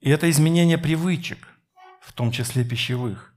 И 0.00 0.10
это 0.10 0.28
изменение 0.30 0.78
привычек, 0.78 1.48
в 2.00 2.12
том 2.12 2.32
числе 2.32 2.64
пищевых. 2.64 3.34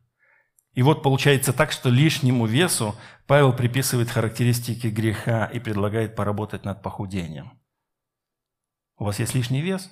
И 0.73 0.83
вот 0.83 1.03
получается 1.03 1.53
так, 1.53 1.71
что 1.71 1.89
лишнему 1.89 2.45
весу 2.45 2.95
Павел 3.27 3.53
приписывает 3.53 4.09
характеристики 4.09 4.87
греха 4.87 5.45
и 5.45 5.59
предлагает 5.59 6.15
поработать 6.15 6.63
над 6.63 6.81
похудением. 6.81 7.59
У 8.97 9.03
вас 9.03 9.19
есть 9.19 9.35
лишний 9.35 9.61
вес? 9.61 9.91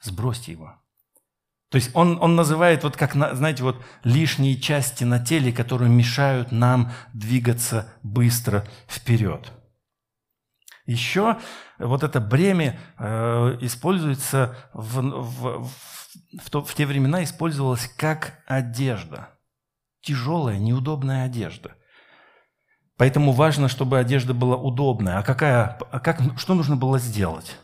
Сбросьте 0.00 0.52
его. 0.52 0.78
То 1.70 1.76
есть 1.76 1.90
он, 1.94 2.18
он 2.20 2.36
называет 2.36 2.82
вот 2.82 2.96
как, 2.96 3.14
знаете, 3.14 3.62
вот 3.62 3.82
лишние 4.04 4.60
части 4.60 5.04
на 5.04 5.24
теле, 5.24 5.52
которые 5.52 5.90
мешают 5.90 6.52
нам 6.52 6.92
двигаться 7.14 7.90
быстро 8.02 8.68
вперед. 8.86 9.50
Еще 10.86 11.38
вот 11.78 12.02
это 12.02 12.20
бремя 12.20 12.78
э, 12.98 13.58
используется 13.60 14.56
в, 14.72 15.00
в, 15.00 15.70
в, 16.38 16.50
то, 16.50 16.64
в 16.64 16.74
те 16.74 16.86
времена 16.86 17.22
использовалось 17.22 17.88
как 17.96 18.42
одежда. 18.46 19.28
Тяжелая, 20.00 20.58
неудобная 20.58 21.24
одежда. 21.24 21.72
Поэтому 22.96 23.32
важно, 23.32 23.68
чтобы 23.68 23.98
одежда 23.98 24.34
была 24.34 24.56
удобная. 24.56 25.18
А 25.18 25.22
какая, 25.22 25.78
а 25.90 26.00
как, 26.00 26.20
что 26.38 26.54
нужно 26.54 26.76
было 26.76 26.98
сделать? 26.98 27.56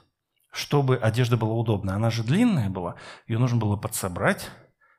чтобы 0.58 0.96
одежда 0.96 1.36
была 1.36 1.54
удобная. 1.54 1.94
Она 1.94 2.10
же 2.10 2.24
длинная 2.24 2.68
была, 2.68 2.96
ее 3.26 3.38
нужно 3.38 3.58
было 3.58 3.76
подсобрать 3.76 4.50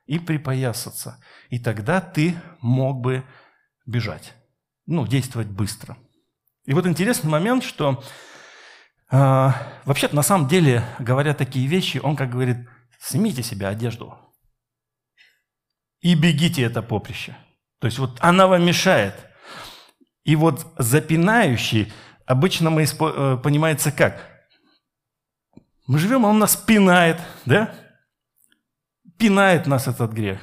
и 0.06 0.18
припоясаться. 0.18 1.22
И 1.50 1.58
тогда 1.58 2.00
ты 2.00 2.34
мог 2.60 3.00
бы 3.00 3.24
бежать, 3.86 4.34
ну, 4.86 5.06
действовать 5.06 5.48
быстро. 5.48 5.96
И 6.70 6.72
вот 6.72 6.86
интересный 6.86 7.28
момент, 7.28 7.64
что 7.64 8.00
э, 9.10 9.16
вообще-то 9.84 10.14
на 10.14 10.22
самом 10.22 10.46
деле, 10.46 10.84
говоря 11.00 11.34
такие 11.34 11.66
вещи, 11.66 11.98
он 12.00 12.14
как 12.14 12.30
говорит, 12.30 12.58
снимите 13.00 13.42
себе 13.42 13.66
одежду 13.66 14.16
и 16.00 16.14
бегите 16.14 16.62
это 16.62 16.80
поприще. 16.80 17.36
То 17.80 17.86
есть 17.86 17.98
вот 17.98 18.18
она 18.20 18.46
вам 18.46 18.64
мешает. 18.64 19.16
И 20.22 20.36
вот 20.36 20.64
запинающий 20.78 21.92
обычно 22.24 22.70
мы 22.70 22.84
испо- 22.84 23.34
э, 23.34 23.36
понимается 23.38 23.90
как? 23.90 24.24
Мы 25.88 25.98
живем, 25.98 26.24
а 26.24 26.28
он 26.28 26.38
нас 26.38 26.54
пинает, 26.54 27.20
да? 27.46 27.74
Пинает 29.18 29.66
нас 29.66 29.88
этот 29.88 30.12
грех. 30.12 30.40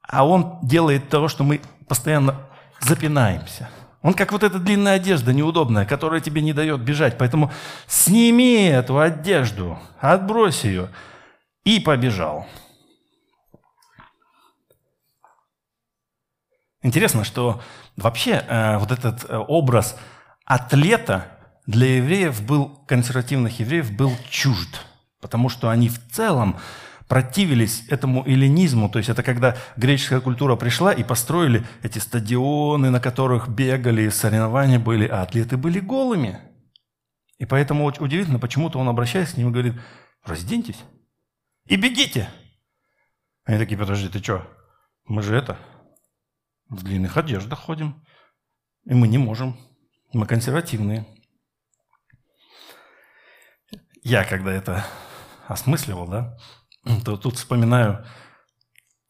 А 0.00 0.24
он 0.24 0.60
делает 0.62 1.08
того, 1.08 1.26
что 1.26 1.42
мы 1.42 1.60
постоянно 1.88 2.48
запинаемся. 2.78 3.68
Он 4.08 4.14
как 4.14 4.32
вот 4.32 4.42
эта 4.42 4.58
длинная 4.58 4.94
одежда 4.94 5.34
неудобная, 5.34 5.84
которая 5.84 6.22
тебе 6.22 6.40
не 6.40 6.54
дает 6.54 6.80
бежать. 6.80 7.18
Поэтому 7.18 7.52
сними 7.86 8.64
эту 8.64 8.98
одежду, 8.98 9.78
отбрось 10.00 10.64
ее 10.64 10.88
и 11.62 11.78
побежал. 11.78 12.46
Интересно, 16.80 17.22
что 17.22 17.60
вообще 17.98 18.42
э, 18.48 18.78
вот 18.78 18.92
этот 18.92 19.28
э, 19.28 19.36
образ 19.36 19.94
атлета 20.46 21.26
для 21.66 21.96
евреев 21.98 22.40
был, 22.40 22.80
консервативных 22.86 23.60
евреев, 23.60 23.92
был 23.92 24.12
чужд, 24.30 24.86
потому 25.20 25.50
что 25.50 25.68
они 25.68 25.90
в 25.90 26.00
целом 26.10 26.56
противились 27.08 27.84
этому 27.88 28.24
эллинизму, 28.26 28.90
то 28.90 28.98
есть 28.98 29.08
это 29.08 29.22
когда 29.22 29.56
греческая 29.76 30.20
культура 30.20 30.56
пришла 30.56 30.92
и 30.92 31.02
построили 31.02 31.66
эти 31.82 31.98
стадионы, 31.98 32.90
на 32.90 33.00
которых 33.00 33.48
бегали, 33.48 34.10
соревнования 34.10 34.78
были, 34.78 35.06
а 35.06 35.22
атлеты 35.22 35.56
были 35.56 35.80
голыми. 35.80 36.38
И 37.38 37.46
поэтому 37.46 37.86
удивительно, 37.86 38.38
почему-то 38.38 38.78
он 38.78 38.88
обращается 38.88 39.34
к 39.34 39.38
ним 39.38 39.48
и 39.48 39.52
говорит, 39.52 39.74
разденьтесь 40.22 40.78
и 41.66 41.76
бегите. 41.76 42.28
Они 43.44 43.58
такие, 43.58 43.78
подожди, 43.78 44.08
ты 44.08 44.18
что? 44.22 44.46
Мы 45.04 45.22
же 45.22 45.34
это, 45.34 45.56
в 46.68 46.82
длинных 46.82 47.16
одеждах 47.16 47.58
ходим, 47.58 48.04
и 48.84 48.92
мы 48.92 49.08
не 49.08 49.16
можем, 49.16 49.58
мы 50.12 50.26
консервативные. 50.26 51.06
Я, 54.02 54.24
когда 54.24 54.52
это 54.52 54.84
осмысливал, 55.46 56.06
да, 56.06 56.36
то 57.04 57.16
тут 57.16 57.36
вспоминаю 57.36 58.04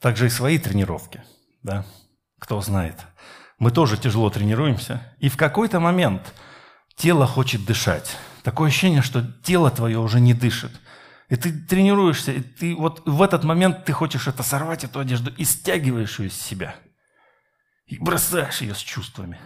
также 0.00 0.26
и 0.26 0.30
свои 0.30 0.58
тренировки, 0.58 1.22
да, 1.62 1.84
кто 2.38 2.60
знает. 2.60 2.96
Мы 3.58 3.70
тоже 3.70 3.96
тяжело 3.96 4.30
тренируемся, 4.30 5.02
и 5.18 5.28
в 5.28 5.36
какой-то 5.36 5.80
момент 5.80 6.32
тело 6.96 7.26
хочет 7.26 7.64
дышать. 7.64 8.16
Такое 8.42 8.68
ощущение, 8.68 9.02
что 9.02 9.22
тело 9.42 9.70
твое 9.70 9.98
уже 9.98 10.20
не 10.20 10.34
дышит. 10.34 10.72
И 11.28 11.36
ты 11.36 11.52
тренируешься, 11.52 12.32
и 12.32 12.40
ты 12.40 12.74
вот 12.74 13.02
в 13.06 13.20
этот 13.20 13.44
момент 13.44 13.84
ты 13.84 13.92
хочешь 13.92 14.28
это 14.28 14.42
сорвать, 14.42 14.84
эту 14.84 15.00
одежду, 15.00 15.30
и 15.36 15.44
стягиваешь 15.44 16.18
ее 16.20 16.28
из 16.28 16.40
себя. 16.40 16.76
И 17.86 17.98
бросаешь 17.98 18.60
ее 18.60 18.74
с 18.74 18.78
чувствами. 18.78 19.38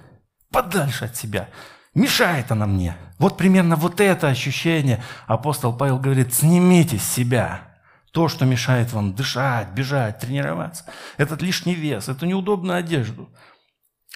Подальше 0.50 1.06
от 1.06 1.16
себя. 1.16 1.48
Мешает 1.94 2.52
она 2.52 2.66
мне. 2.66 2.96
Вот 3.18 3.36
примерно 3.36 3.76
вот 3.76 4.00
это 4.00 4.28
ощущение. 4.28 5.02
Апостол 5.26 5.76
Павел 5.76 5.98
говорит, 5.98 6.34
снимите 6.34 6.98
с 6.98 7.04
себя 7.04 7.71
то, 8.12 8.29
что 8.29 8.44
мешает 8.44 8.92
вам 8.92 9.14
дышать, 9.14 9.68
бежать, 9.70 10.18
тренироваться. 10.18 10.85
Этот 11.16 11.42
лишний 11.42 11.75
вес, 11.75 12.09
эту 12.09 12.27
неудобную 12.27 12.79
одежду. 12.79 13.29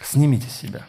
Снимите 0.02 0.48
себя. 0.48 0.86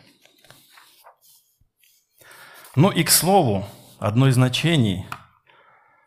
Ну 2.75 2.91
и 2.91 3.03
к 3.03 3.09
слову, 3.09 3.65
одно 3.97 4.27
из 4.27 4.35
значений 4.35 5.07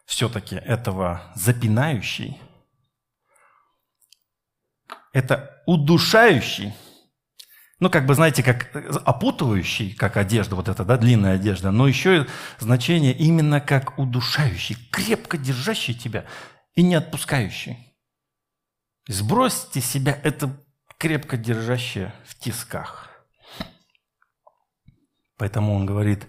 все-таки 0.04 0.56
этого 0.56 1.32
запинающий– 1.34 2.40
это 5.12 5.62
удушающий– 5.66 6.74
ну, 7.80 7.88
как 7.88 8.04
бы, 8.04 8.14
знаете, 8.14 8.42
как 8.42 8.68
опутывающий, 9.06 9.94
как 9.94 10.18
одежда, 10.18 10.54
вот 10.54 10.68
эта, 10.68 10.84
да, 10.84 10.98
длинная 10.98 11.36
одежда, 11.36 11.70
но 11.70 11.88
еще 11.88 12.22
и 12.22 12.26
значение 12.58 13.14
именно 13.14 13.58
как 13.62 13.98
удушающий, 13.98 14.76
крепко 14.92 15.38
держащий 15.38 15.94
тебя 15.94 16.26
и 16.74 16.82
не 16.82 16.94
отпускающий. 16.94 17.96
Сбросьте 19.08 19.80
себя 19.80 20.18
это 20.22 20.64
крепко 20.98 21.36
держащее 21.36 22.14
в 22.24 22.38
тисках. 22.38 23.10
Поэтому 25.36 25.74
он 25.74 25.86
говорит, 25.86 26.26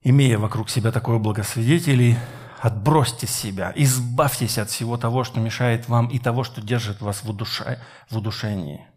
имея 0.00 0.38
вокруг 0.38 0.68
себя 0.68 0.90
такое 0.90 1.18
благосвидетелей, 1.18 2.16
отбросьте 2.58 3.28
себя, 3.28 3.72
избавьтесь 3.76 4.58
от 4.58 4.70
всего 4.70 4.96
того, 4.96 5.22
что 5.22 5.38
мешает 5.38 5.88
вам 5.88 6.08
и 6.08 6.18
того, 6.18 6.42
что 6.42 6.60
держит 6.60 7.00
вас 7.00 7.22
в, 7.22 7.30
удуша... 7.30 7.80
в 8.10 8.16
удушении. 8.16 8.88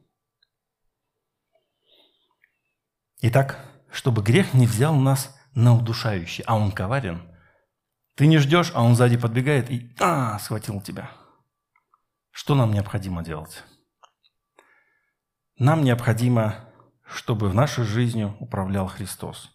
Итак, 3.21 3.63
чтобы 3.91 4.23
грех 4.23 4.53
не 4.53 4.65
взял 4.65 4.95
нас 4.95 5.37
на 5.53 5.75
удушающий, 5.75 6.43
а 6.47 6.55
он 6.55 6.71
коварен. 6.71 7.28
Ты 8.19 8.27
не 8.27 8.37
ждешь, 8.37 8.73
а 8.75 8.83
он 8.83 8.97
сзади 8.97 9.15
подбегает 9.15 9.71
и 9.71 9.95
а, 9.97 10.37
схватил 10.39 10.81
тебя. 10.81 11.09
Что 12.31 12.53
нам 12.53 12.73
необходимо 12.73 13.23
делать? 13.23 13.63
Нам 15.57 15.85
необходимо, 15.85 16.69
чтобы 17.07 17.47
в 17.47 17.55
нашей 17.55 17.85
жизнью 17.85 18.35
управлял 18.41 18.87
Христос. 18.87 19.49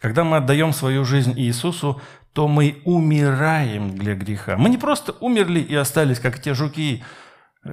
Когда 0.00 0.22
мы 0.22 0.36
отдаем 0.36 0.74
свою 0.74 1.06
жизнь 1.06 1.32
Иисусу, 1.34 2.02
то 2.34 2.46
мы 2.46 2.82
умираем 2.84 3.96
для 3.96 4.14
греха. 4.14 4.58
Мы 4.58 4.68
не 4.68 4.76
просто 4.76 5.12
умерли 5.12 5.60
и 5.60 5.74
остались, 5.74 6.20
как 6.20 6.42
те 6.42 6.52
жуки, 6.52 7.02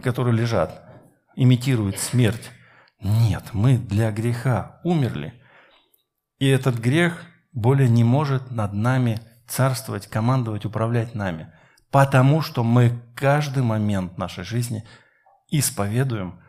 которые 0.02 0.34
лежат, 0.34 0.82
имитируют 1.36 2.00
смерть. 2.00 2.52
Нет, 3.02 3.44
мы 3.52 3.78
для 3.78 4.12
греха 4.12 4.80
умерли. 4.86 5.34
И 6.40 6.48
этот 6.48 6.78
грех 6.78 7.22
более 7.52 7.90
не 7.90 8.06
может 8.06 8.50
над 8.50 8.72
нами 8.72 9.20
царствовать, 9.48 10.08
командовать, 10.08 10.66
управлять 10.66 11.16
нами. 11.16 11.54
Потому 11.92 12.42
что 12.42 12.64
мы 12.64 13.02
каждый 13.16 13.64
момент 13.64 14.18
нашей 14.18 14.44
жизни 14.44 14.86
исповедуем 15.50 16.42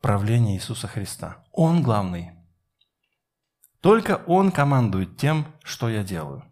правление 0.00 0.56
Иисуса 0.56 0.88
Христа. 0.88 1.44
Он 1.52 1.82
главный. 1.82 2.32
Только 3.80 4.22
Он 4.26 4.50
командует 4.50 5.16
тем, 5.16 5.46
что 5.62 5.88
я 5.88 6.02
делаю. 6.02 6.44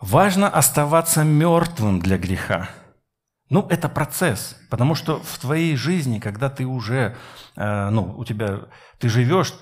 Важно 0.00 0.48
оставаться 0.48 1.24
мертвым 1.24 2.00
для 2.00 2.18
греха– 2.18 2.68
Ну, 3.50 3.66
это 3.68 3.88
процесс, 3.88 4.56
потому 4.70 4.94
что 4.94 5.22
в 5.22 5.38
твоей 5.38 5.76
жизни, 5.76 6.18
когда 6.18 6.48
ты 6.48 6.64
уже, 6.64 7.16
э, 7.56 7.90
ну, 7.90 8.14
у 8.16 8.24
тебя, 8.24 8.62
ты 8.98 9.08
живешь, 9.08 9.54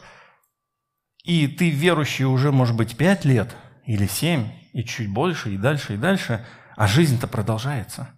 и 1.22 1.46
ты 1.46 1.70
верующий 1.70 2.24
уже, 2.24 2.52
может 2.52 2.76
быть, 2.76 2.96
пять 2.96 3.24
лет 3.24 3.54
или 3.84 4.06
семь, 4.06 4.50
и 4.72 4.84
чуть 4.84 5.10
больше, 5.10 5.54
и 5.54 5.56
дальше, 5.56 5.94
и 5.94 5.98
дальше, 5.98 6.44
а 6.76 6.86
жизнь-то 6.86 7.28
продолжается. 7.28 8.08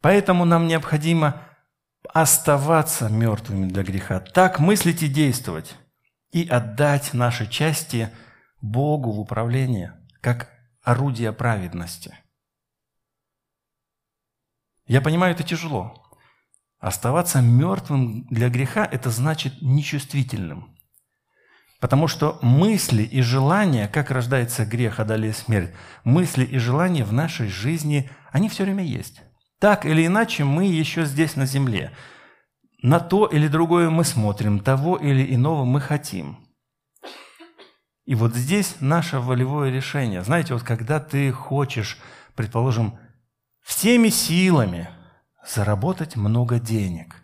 Поэтому 0.00 0.44
нам 0.44 0.66
необходимо 0.66 1.42
оставаться 2.12 3.08
мертвыми 3.08 3.68
для 3.68 3.82
греха, 3.82 4.20
так 4.20 4.58
мыслить 4.58 5.02
и 5.02 5.08
действовать, 5.08 5.76
и 6.32 6.46
отдать 6.46 7.14
наши 7.14 7.46
части 7.46 8.10
Богу 8.60 9.12
в 9.12 9.20
управление, 9.20 9.94
как 10.20 10.50
орудие 10.82 11.32
праведности. 11.32 12.16
Я 14.86 15.00
понимаю, 15.00 15.34
это 15.34 15.44
тяжело. 15.44 16.02
Оставаться 16.78 17.40
мертвым 17.40 18.26
для 18.26 18.48
греха– 18.48 18.84
это 18.90 19.10
значит 19.10 19.62
нечувствительным. 19.62 20.76
Потому 21.82 22.06
что 22.06 22.38
мысли 22.42 23.02
и 23.02 23.22
желания, 23.22 23.88
как 23.88 24.12
рождается 24.12 24.64
грех, 24.64 25.00
а 25.00 25.32
смерть, 25.32 25.72
мысли 26.04 26.44
и 26.44 26.56
желания 26.58 27.02
в 27.02 27.12
нашей 27.12 27.48
жизни, 27.48 28.08
они 28.30 28.48
все 28.48 28.62
время 28.62 28.84
есть. 28.84 29.20
Так 29.58 29.84
или 29.84 30.06
иначе, 30.06 30.44
мы 30.44 30.66
еще 30.66 31.04
здесь 31.04 31.34
на 31.34 31.44
земле. 31.44 31.90
На 32.82 33.00
то 33.00 33.26
или 33.26 33.48
другое 33.48 33.90
мы 33.90 34.04
смотрим, 34.04 34.60
того 34.60 34.96
или 34.96 35.34
иного 35.34 35.64
мы 35.64 35.80
хотим. 35.80 36.46
И 38.04 38.14
вот 38.14 38.32
здесь 38.36 38.76
наше 38.78 39.18
волевое 39.18 39.72
решение. 39.72 40.22
Знаете, 40.22 40.54
вот 40.54 40.62
когда 40.62 41.00
ты 41.00 41.32
хочешь, 41.32 41.98
предположим, 42.36 42.96
всеми 43.60 44.10
силами 44.10 44.88
заработать 45.44 46.14
много 46.14 46.60
денег 46.60 47.16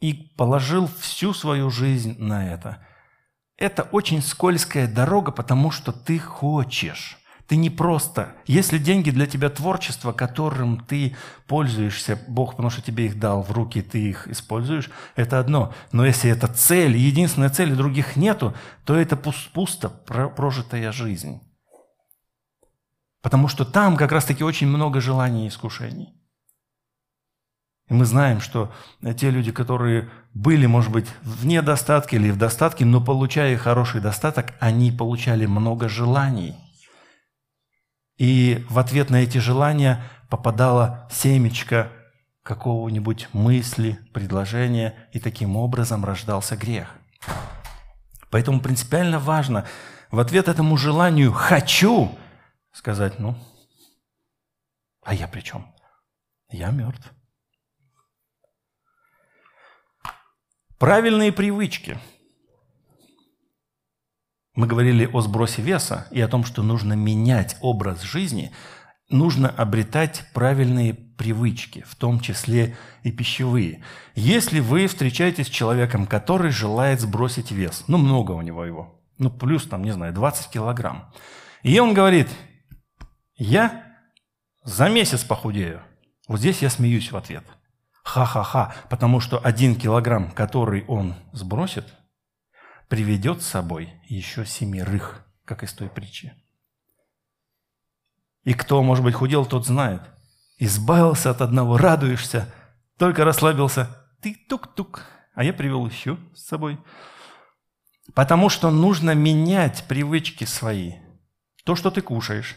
и 0.00 0.12
положил 0.36 0.86
всю 0.86 1.32
свою 1.32 1.70
жизнь 1.70 2.16
на 2.18 2.52
это, 2.52 2.86
это 3.62 3.84
очень 3.84 4.22
скользкая 4.22 4.88
дорога, 4.88 5.30
потому 5.30 5.70
что 5.70 5.92
ты 5.92 6.18
хочешь. 6.18 7.16
Ты 7.46 7.54
не 7.54 7.70
просто... 7.70 8.34
Если 8.46 8.78
деньги 8.78 9.10
для 9.10 9.26
тебя 9.26 9.50
творчество, 9.50 10.12
которым 10.12 10.80
ты 10.80 11.16
пользуешься, 11.46 12.18
Бог, 12.26 12.52
потому 12.52 12.70
что 12.70 12.82
тебе 12.82 13.06
их 13.06 13.20
дал 13.20 13.42
в 13.42 13.52
руки, 13.52 13.80
ты 13.80 13.98
их 14.00 14.26
используешь, 14.26 14.90
это 15.14 15.38
одно. 15.38 15.72
Но 15.92 16.04
если 16.04 16.28
это 16.28 16.48
цель, 16.48 16.96
единственная 16.96 17.50
цель, 17.50 17.70
и 17.70 17.76
других 17.76 18.16
нету, 18.16 18.52
то 18.84 18.96
это 18.96 19.16
пусто 19.16 19.90
прожитая 19.90 20.90
жизнь. 20.90 21.40
Потому 23.20 23.46
что 23.46 23.64
там 23.64 23.96
как 23.96 24.10
раз-таки 24.10 24.42
очень 24.42 24.66
много 24.66 25.00
желаний 25.00 25.44
и 25.44 25.48
искушений. 25.48 26.12
И 27.92 27.94
мы 27.94 28.06
знаем, 28.06 28.40
что 28.40 28.72
те 29.18 29.30
люди, 29.30 29.52
которые 29.52 30.08
были, 30.34 30.66
может 30.66 30.90
быть, 30.90 31.06
в 31.22 31.46
недостатке 31.46 32.16
или 32.16 32.30
в 32.30 32.38
достатке, 32.38 32.84
но 32.84 33.00
получая 33.00 33.56
хороший 33.56 34.00
достаток, 34.00 34.54
они 34.58 34.90
получали 34.90 35.46
много 35.46 35.88
желаний– 35.88 36.56
и 38.22 38.64
в 38.70 38.78
ответ 38.78 39.10
на 39.10 39.16
эти 39.16 39.38
желания 39.38 40.00
попадала 40.28 41.08
семечко 41.10 41.90
какого-нибудь 42.44 43.28
мысли, 43.32 43.98
предложения, 44.12 44.94
и 45.12 45.18
таким 45.18 45.56
образом 45.56 46.04
рождался 46.04 46.56
грех. 46.56 46.94
Поэтому 48.30 48.60
принципиально 48.60 49.18
важно 49.18 49.66
в 50.12 50.20
ответ 50.20 50.46
этому 50.46 50.76
желанию 50.76 51.32
«хочу» 51.32 52.16
сказать, 52.72 53.18
ну, 53.18 53.36
а 55.02 55.14
я 55.14 55.26
при 55.26 55.40
чем? 55.40 55.66
Я 56.48 56.70
мертв. 56.70 57.12
Правильные 60.82 61.30
привычки– 61.30 61.96
мы 64.56 64.66
говорили 64.66 65.08
о 65.12 65.20
сбросе 65.20 65.62
веса 65.62 66.08
и 66.10 66.20
о 66.20 66.26
том, 66.26 66.44
что 66.44 66.64
нужно 66.64 66.94
менять 66.94 67.56
образ 67.60 68.02
жизни, 68.02 68.50
нужно 69.08 69.48
обретать 69.48 70.24
правильные 70.34 70.94
привычки, 70.94 71.84
в 71.86 71.94
том 71.94 72.18
числе 72.18 72.76
и 73.04 73.12
пищевые. 73.12 73.84
Если 74.16 74.58
вы 74.58 74.88
встречаетесь 74.88 75.46
с 75.46 75.50
человеком, 75.50 76.04
который 76.04 76.50
желает 76.50 77.00
сбросить 77.00 77.52
вес, 77.52 77.84
ну 77.86 77.96
много 77.96 78.32
у 78.32 78.42
него 78.42 78.64
его, 78.64 79.00
ну 79.18 79.30
плюс 79.30 79.68
там, 79.68 79.84
не 79.84 79.92
знаю, 79.92 80.12
20 80.12 80.50
килограмм, 80.50 81.12
и 81.62 81.78
он 81.78 81.94
говорит, 81.94 82.26
я 83.36 83.84
за 84.64 84.88
месяц 84.88 85.22
похудею. 85.22 85.80
Вот 86.26 86.40
здесь 86.40 86.60
я 86.60 86.70
смеюсь 86.70 87.12
в 87.12 87.16
ответ. 87.16 87.44
Ха-ха-ха, 88.02 88.74
потому 88.90 89.20
что 89.20 89.38
один 89.38 89.76
килограмм, 89.76 90.30
который 90.30 90.84
он 90.86 91.14
сбросит– 91.32 91.86
приведет 92.92 93.40
с 93.40 93.46
собой 93.46 93.90
еще 94.06 94.44
семерых, 94.44 95.24
как 95.46 95.62
из 95.62 95.72
той 95.72 95.88
притчи. 95.88 96.34
И 98.44 98.52
кто, 98.52 98.82
может 98.82 99.02
быть, 99.02 99.14
худел, 99.14 99.46
тот 99.46 99.64
знает. 99.64 100.02
Избавился 100.58 101.30
от 101.30 101.40
одного, 101.40 101.78
радуешься, 101.78 102.52
только 102.98 103.24
расслабился, 103.24 103.88
ты 104.20 104.34
тук-тук, 104.46 105.06
а 105.34 105.42
я 105.42 105.54
привел 105.54 105.86
еще 105.86 106.18
с 106.34 106.44
собой. 106.44 106.78
Потому 108.12 108.50
что 108.50 108.70
нужно 108.70 109.14
менять 109.14 109.86
привычки 109.88 110.44
свои. 110.44 110.96
То, 111.64 111.74
что 111.76 111.90
ты 111.90 112.02
кушаешь, 112.02 112.56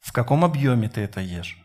в 0.00 0.12
каком 0.12 0.44
объеме 0.44 0.90
ты 0.90 1.00
это 1.00 1.22
ешь. 1.22 1.61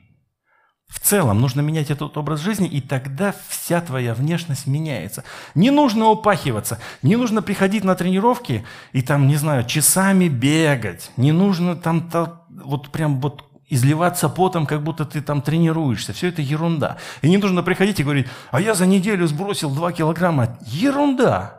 В 0.88 1.00
целом 1.00 1.42
нужно 1.42 1.62
менять 1.62 1.92
этот 1.92 2.18
образ 2.18 2.40
жизни, 2.40 2.68
и 2.68 2.80
тогда 2.80 3.34
вся 3.50 3.82
твоя 3.82 4.14
внешность 4.14 4.68
меняется. 4.68 5.26
Не 5.54 5.70
нужно 5.70 6.08
упахиваться, 6.08 6.80
не 7.02 7.18
нужно 7.18 7.42
приходить 7.42 7.84
на 7.84 7.96
тренировки 7.96 8.66
и 8.94 9.02
там, 9.02 9.28
не 9.28 9.36
знаю, 9.36 9.66
часами 9.66 10.30
бегать. 10.30 11.12
Не 11.18 11.34
нужно 11.34 11.76
там 11.76 12.10
вот 12.50 12.90
прям 12.90 13.20
вот 13.20 13.44
изливаться 13.70 14.30
потом, 14.30 14.66
как 14.66 14.82
будто 14.82 15.06
ты 15.06 15.22
там 15.22 15.42
тренируешься. 15.42 16.14
Все 16.14 16.28
это 16.30 16.42
ерунда. 16.42 16.98
И 17.22 17.30
не 17.30 17.38
нужно 17.38 17.64
приходить 17.64 18.00
и 18.00 18.04
говорить, 18.04 18.28
а 18.52 18.62
я 18.62 18.74
за 18.74 18.86
неделю 18.86 19.28
сбросил 19.28 19.70
2 19.70 19.92
килограмма. 19.92 20.58
Ерунда. 20.66 21.57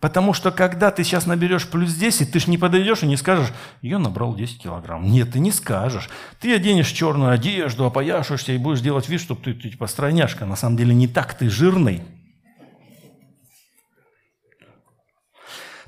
Потому 0.00 0.32
что 0.32 0.50
когда 0.50 0.90
ты 0.90 1.04
сейчас 1.04 1.26
наберешь 1.26 1.68
плюс 1.68 1.92
10, 1.92 2.32
ты 2.32 2.40
же 2.40 2.50
не 2.50 2.56
подойдешь 2.56 3.02
и 3.02 3.06
не 3.06 3.18
скажешь, 3.18 3.52
я 3.82 3.98
набрал 3.98 4.34
10 4.34 4.62
килограмм. 4.62 5.04
Нет, 5.04 5.32
ты 5.32 5.40
не 5.40 5.52
скажешь. 5.52 6.08
Ты 6.40 6.54
оденешь 6.54 6.88
черную 6.88 7.32
одежду, 7.32 7.84
опояшешься 7.84 8.52
и 8.52 8.58
будешь 8.58 8.80
делать 8.80 9.10
вид, 9.10 9.20
что 9.20 9.34
ты, 9.34 9.52
ты 9.52 9.68
типа 9.68 9.86
стройняшка. 9.86 10.46
На 10.46 10.56
самом 10.56 10.78
деле 10.78 10.94
не 10.94 11.06
так, 11.06 11.34
ты 11.34 11.50
жирный. 11.50 12.02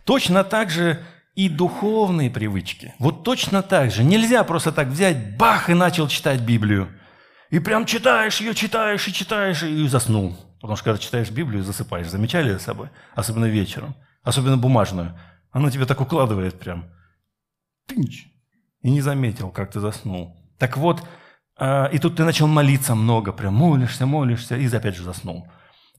Точно 0.05 0.45
так 0.45 0.69
же 0.69 1.03
и 1.35 1.49
духовные 1.49 2.31
привычки. 2.31 2.95
Вот 2.99 3.25
точно 3.25 3.63
так 3.63 3.91
же. 3.91 4.05
Нельзя 4.05 4.45
просто 4.45 4.73
так 4.73 4.89
взять, 4.89 5.39
бах, 5.39 5.71
и 5.71 5.75
начал 5.75 6.07
читать 6.07 6.41
Библию. 6.41 6.89
И 7.49 7.61
прям 7.61 7.87
читаешь 7.87 8.43
ее, 8.43 8.55
читаешь 8.55 9.09
и 9.09 9.13
читаешь, 9.13 9.63
и 9.63 9.89
заснул. 9.89 10.37
Потому 10.63 10.77
что 10.77 10.85
когда 10.85 10.99
читаешь 10.99 11.31
Библию, 11.31 11.65
засыпаешь. 11.65 12.09
Замечали 12.09 12.53
за 12.53 12.61
собой? 12.61 12.89
Особенно 13.17 13.47
вечером. 13.47 13.97
Особенно 14.23 14.57
бумажную. 14.57 15.19
Она 15.51 15.73
тебя 15.73 15.87
так 15.87 16.01
укладывает 16.01 16.59
прям. 16.61 16.87
Тынч. 17.89 18.29
И 18.81 18.91
не 18.91 19.01
заметил, 19.01 19.51
как 19.51 19.73
ты 19.73 19.81
заснул. 19.81 20.37
Так 20.59 20.77
вот, 20.77 21.03
э, 21.59 21.93
и 21.93 21.99
тут 21.99 22.17
ты 22.17 22.25
начал 22.25 22.47
молиться 22.47 22.95
много, 22.95 23.33
прям 23.33 23.55
молишься, 23.55 24.07
молишься, 24.07 24.57
и 24.57 24.69
опять 24.69 24.95
же 24.95 25.03
заснул. 25.03 25.49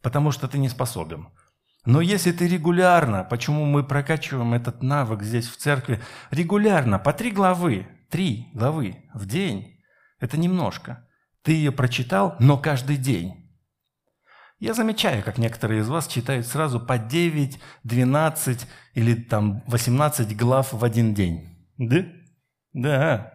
Потому 0.01 0.31
что 0.31 0.47
ты 0.47 0.57
не 0.57 0.69
способен. 0.69 1.27
Но 1.85 1.99
если 1.99 2.31
ты 2.31 2.47
регулярно, 2.47 3.25
почему 3.25 3.65
мы 3.65 3.83
прокачиваем 3.83 4.53
этот 4.53 4.81
навык 4.81 5.23
здесь 5.23 5.49
в 5.49 5.57
церкви, 5.57 6.01
регулярно, 6.31 6.99
по 6.99 7.11
три 7.11 7.31
главы, 7.31 7.85
три 8.09 8.47
главы 8.53 9.03
в 9.13 9.25
день, 9.25 9.81
это 10.21 10.37
немножко. 10.37 11.05
Ты 11.41 11.51
ее 11.51 11.73
прочитал, 11.73 12.37
но 12.39 12.57
каждый 12.57 12.95
день. 12.95 13.42
Я 14.63 14.73
замечаю, 14.73 15.21
как 15.23 15.37
некоторые 15.39 15.81
из 15.81 15.89
вас 15.89 16.07
читают 16.07 16.47
сразу 16.47 16.79
по 16.79 16.97
9, 16.97 17.59
12 17.83 18.67
или 18.93 19.13
там 19.13 19.61
18 19.67 20.37
глав 20.37 20.71
в 20.71 20.85
один 20.85 21.13
день. 21.13 21.67
Да? 21.77 22.05
Да. 22.71 23.33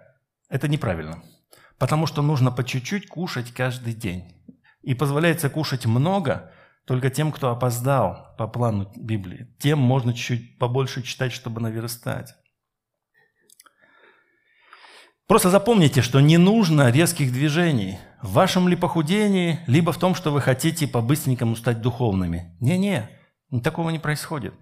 Это 0.49 0.69
неправильно. 0.69 1.23
Потому 1.77 2.07
что 2.07 2.23
нужно 2.23 2.51
по 2.51 2.65
чуть-чуть 2.65 3.09
кушать 3.09 3.53
каждый 3.53 3.93
день. 3.93 4.25
И 4.81 4.95
позволяется 4.95 5.51
кушать 5.51 5.85
много 5.85 6.51
только 6.87 7.11
тем, 7.11 7.31
кто 7.31 7.51
опоздал 7.51 8.35
по 8.39 8.49
плану 8.49 8.91
Библии. 8.97 9.55
Тем 9.59 9.81
можно 9.81 10.15
чуть-чуть 10.15 10.59
побольше 10.59 11.03
читать, 11.03 11.33
чтобы 11.33 11.61
наверстать. 11.61 12.37
Просто 15.29 15.51
запомните, 15.51 16.01
что 16.01 16.21
не 16.21 16.39
нужно 16.39 16.91
резких 16.91 17.31
движений. 17.33 17.99
В 18.23 18.33
вашем 18.33 18.67
ли 18.67 18.75
похудении, 18.75 19.61
либо 19.67 19.93
в 19.93 19.99
том, 19.99 20.15
что 20.15 20.33
вы 20.33 20.41
хотите 20.41 20.89
по-быстренькому 20.89 21.55
стать 21.55 21.83
духовными. 21.83 22.57
Не-не, 22.61 23.11
такого 23.63 23.91
не 23.91 23.99
происходит. 23.99 24.55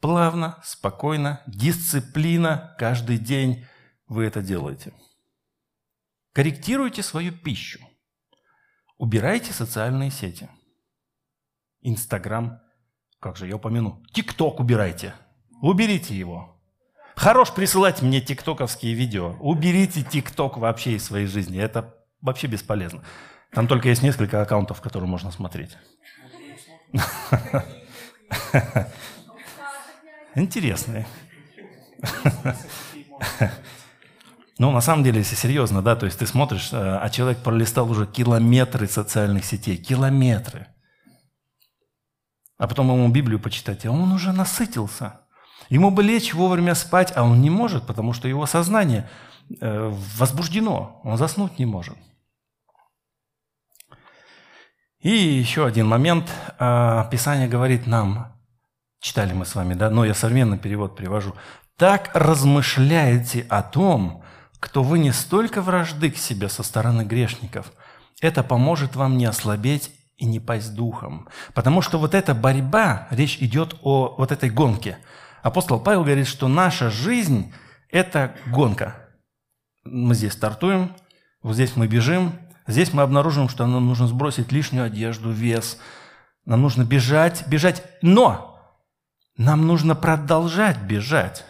Плавно, 0.00 0.60
спокойно, 0.62 1.42
дисциплина, 1.48 2.76
каждый 2.78 3.18
день 3.18 3.66
вы 4.06 4.24
это 4.24 4.42
делаете. 4.42 4.92
Корректируйте 6.32 7.02
свою 7.02 7.32
пищу. 7.32 7.80
Убирайте 8.96 9.52
социальные 9.52 10.12
сети. 10.12 10.48
Инстаграм, 11.80 12.60
как 13.18 13.36
же 13.36 13.48
я 13.48 13.56
упомяну, 13.56 14.04
ТикТок 14.12 14.60
убирайте. 14.60 15.14
Уберите 15.60 16.16
его. 16.16 16.51
Хорош 17.16 17.52
присылать 17.52 18.02
мне 18.02 18.20
тиктоковские 18.20 18.94
видео. 18.94 19.36
Уберите 19.40 20.02
тикток 20.02 20.56
вообще 20.56 20.92
из 20.92 21.04
своей 21.04 21.26
жизни. 21.26 21.60
Это 21.60 21.94
вообще 22.20 22.46
бесполезно. 22.46 23.02
Там 23.52 23.68
только 23.68 23.88
есть 23.88 24.02
несколько 24.02 24.40
аккаунтов, 24.40 24.80
которые 24.80 25.08
можно 25.08 25.30
смотреть. 25.30 25.76
Интересные. 30.34 31.06
Ну, 34.58 34.70
на 34.70 34.80
самом 34.80 35.02
деле, 35.02 35.18
если 35.18 35.34
серьезно, 35.34 35.82
да, 35.82 35.96
то 35.96 36.06
есть 36.06 36.18
ты 36.18 36.26
смотришь, 36.26 36.72
э, 36.72 36.76
а 36.76 37.10
человек 37.10 37.42
пролистал 37.42 37.90
уже 37.90 38.06
километры 38.06 38.86
социальных 38.86 39.44
сетей, 39.44 39.76
километры. 39.76 40.68
А 42.58 42.68
потом 42.68 42.92
ему 42.92 43.08
Библию 43.08 43.40
почитать, 43.40 43.84
а 43.86 43.90
он 43.90 44.12
уже 44.12 44.30
насытился. 44.32 45.21
Ему 45.72 45.90
бы 45.90 46.02
лечь 46.02 46.34
вовремя 46.34 46.74
спать, 46.74 47.14
а 47.16 47.22
он 47.24 47.40
не 47.40 47.48
может, 47.48 47.86
потому 47.86 48.12
что 48.12 48.28
его 48.28 48.44
сознание 48.44 49.08
э, 49.58 49.90
возбуждено, 50.18 51.00
он 51.02 51.16
заснуть 51.16 51.58
не 51.58 51.64
может. 51.64 51.96
И 55.00 55.08
еще 55.08 55.64
один 55.64 55.88
момент. 55.88 56.30
А, 56.58 57.04
Писание 57.04 57.48
говорит 57.48 57.86
нам, 57.86 58.38
читали 59.00 59.32
мы 59.32 59.46
с 59.46 59.54
вами, 59.54 59.72
да, 59.72 59.88
но 59.88 60.04
я 60.04 60.12
современный 60.12 60.58
перевод 60.58 60.94
привожу. 60.94 61.34
«Так 61.78 62.10
размышляете 62.12 63.46
о 63.48 63.62
том, 63.62 64.22
кто 64.60 64.82
вы 64.82 64.98
не 64.98 65.10
столько 65.10 65.62
вражды 65.62 66.10
к 66.10 66.18
себе 66.18 66.50
со 66.50 66.62
стороны 66.62 67.00
грешников. 67.00 67.72
Это 68.20 68.42
поможет 68.42 68.94
вам 68.94 69.16
не 69.16 69.24
ослабеть 69.24 69.90
и 70.18 70.26
не 70.26 70.38
пасть 70.38 70.74
духом. 70.74 71.30
Потому 71.54 71.80
что 71.80 71.98
вот 71.98 72.14
эта 72.14 72.34
борьба, 72.34 73.08
речь 73.08 73.38
идет 73.40 73.76
о 73.80 74.16
вот 74.18 74.32
этой 74.32 74.50
гонке. 74.50 74.98
Апостол 75.42 75.80
Павел 75.80 76.04
говорит, 76.04 76.26
что 76.26 76.48
наша 76.48 76.90
жизнь– 76.90 77.52
это 77.90 78.34
гонка. 78.46 79.08
Мы 79.84 80.14
здесь 80.14 80.32
стартуем, 80.32 80.94
вот 81.42 81.54
здесь 81.54 81.76
мы 81.76 81.88
бежим, 81.88 82.38
Здесь 82.66 82.92
мы 82.92 83.02
обнаружим, 83.02 83.48
что 83.48 83.66
нам 83.66 83.86
нужно 83.86 84.06
сбросить 84.06 84.52
лишнюю 84.52 84.84
одежду, 84.84 85.30
вес. 85.30 85.78
Нам 86.44 86.62
нужно 86.62 86.84
бежать, 86.84 87.46
бежать. 87.48 87.82
Но 88.02 88.60
нам 89.36 89.66
нужно 89.66 89.94
продолжать 89.94 90.80
бежать. 90.80 91.44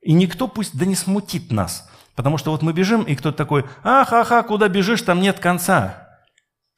И 0.00 0.12
никто 0.12 0.48
пусть 0.48 0.76
да 0.76 0.86
не 0.86 0.94
смутит 0.94 1.50
нас. 1.50 1.90
Потому 2.14 2.38
что 2.38 2.50
вот 2.50 2.62
мы 2.62 2.72
бежим, 2.72 3.02
и 3.02 3.14
кто-то 3.14 3.36
такой, 3.36 3.64
ах, 3.82 4.12
ах, 4.12 4.30
ах, 4.30 4.46
куда 4.46 4.68
бежишь, 4.68 5.02
там 5.02 5.20
нет 5.20 5.40
конца. 5.40 6.08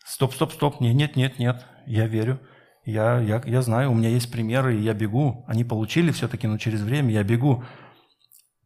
Стоп, 0.04 0.34
стоп, 0.34 0.52
стоп, 0.52 0.80
нет, 0.80 0.94
нет, 0.94 1.16
нет, 1.16 1.38
нет, 1.38 1.64
я 1.86 2.06
верю. 2.06 2.40
Я, 2.86 3.18
я, 3.18 3.42
я 3.44 3.62
знаю, 3.62 3.90
у 3.90 3.94
меня 3.94 4.08
есть 4.08 4.30
примеры, 4.30 4.76
и 4.76 4.80
я 4.80 4.94
бегу. 4.94 5.44
Они 5.48 5.64
получили 5.64 6.12
все-таки, 6.12 6.46
но 6.46 6.56
через 6.56 6.80
время 6.80 7.12
я 7.12 7.24
бегу. 7.24 7.64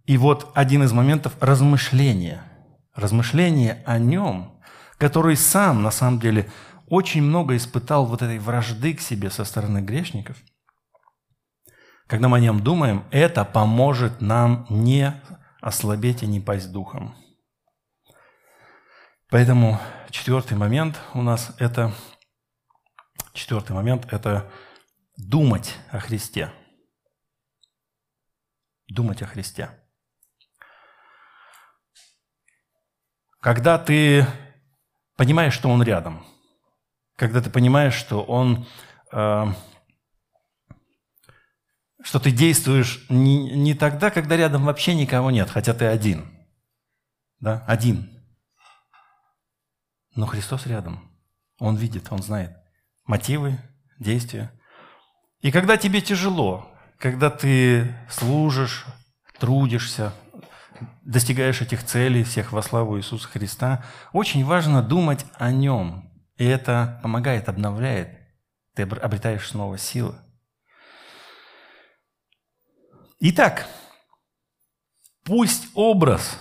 И 0.05 0.17
вот 0.19 0.53
один 0.55 0.85
из 0.85 0.93
моментов 0.93 1.37
размышления– 1.41 2.45
размышление 2.95 3.83
о 3.87 3.99
нем, 3.99 4.61
который 4.99 5.37
сам, 5.37 5.83
на 5.83 5.91
самом 5.91 6.21
деле, 6.21 6.51
очень 6.87 7.23
много 7.23 7.57
испытал 7.57 8.05
вот 8.05 8.23
этой 8.23 8.39
вражды 8.39 8.95
к 8.95 9.01
себе 9.01 9.31
со 9.31 9.45
стороны 9.45 9.79
грешников, 9.79 10.37
когда 12.07 12.29
мы 12.29 12.39
о 12.39 12.41
нем 12.41 12.61
думаем, 12.61 13.05
это 13.11 13.45
поможет 13.45 14.21
нам 14.21 14.67
не 14.69 15.15
ослабеть 15.61 16.23
и 16.23 16.27
не 16.27 16.41
пасть 16.41 16.73
духом. 16.73 17.15
Поэтому 19.31 19.79
четвертый 20.11 20.59
момент 20.59 21.01
у 21.15 21.23
нас 21.23 21.55
это 21.59 21.95
четвертый 23.33 23.73
момент 23.73 24.13
это 24.13 24.51
думать 25.17 25.77
о 25.91 26.01
Христе. 26.01 26.53
Думать 28.89 29.23
о 29.23 29.27
Христе. 29.27 29.71
Когда 33.41 33.79
ты 33.79 34.27
понимаешь, 35.17 35.55
что 35.55 35.71
Он 35.71 35.83
рядом, 35.83 36.27
когда 37.17 37.41
ты 37.41 37.51
понимаешь, 37.51 37.95
что 37.95 38.23
Он, 38.23 38.67
э, 39.13 39.45
что 42.03 42.21
ты 42.21 42.31
действуешь 42.31 43.07
не, 43.09 43.57
не 43.57 43.75
тогда, 43.75 44.11
когда 44.11 44.37
рядом 44.37 44.65
вообще 44.65 44.95
никого 44.95 45.31
нет, 45.31 45.49
хотя 45.49 45.73
ты 45.73 45.87
один, 45.87 46.27
да, 47.39 47.65
один. 47.67 48.11
Но 50.15 50.27
Христос 50.27 50.67
рядом. 50.67 51.09
Он 51.59 51.77
видит, 51.77 52.11
Он 52.11 52.23
знает 52.23 52.61
мотивы, 53.11 53.59
действия. 53.99 54.53
И 55.41 55.51
когда 55.51 55.77
тебе 55.77 56.01
тяжело, 56.01 56.71
когда 56.97 57.29
ты 57.29 57.93
служишь, 58.09 58.87
трудишься, 59.41 60.13
достигаешь 61.03 61.61
этих 61.61 61.85
целей, 61.85 62.23
всех 62.23 62.53
во 62.53 62.63
славу 62.63 62.99
Иисуса 62.99 63.27
Христа, 63.27 63.85
очень 64.13 64.45
важно 64.45 64.81
думать 64.81 65.27
о 65.35 65.51
Нем. 65.51 66.09
И 66.37 66.45
это 66.45 67.01
помогает, 67.03 67.49
обновляет. 67.49 68.17
Ты 68.77 68.83
обретаешь 68.83 69.49
снова 69.49 69.77
силы. 69.77 70.15
Итак, 73.19 73.67
пусть 75.25 75.67
образ 75.75 76.39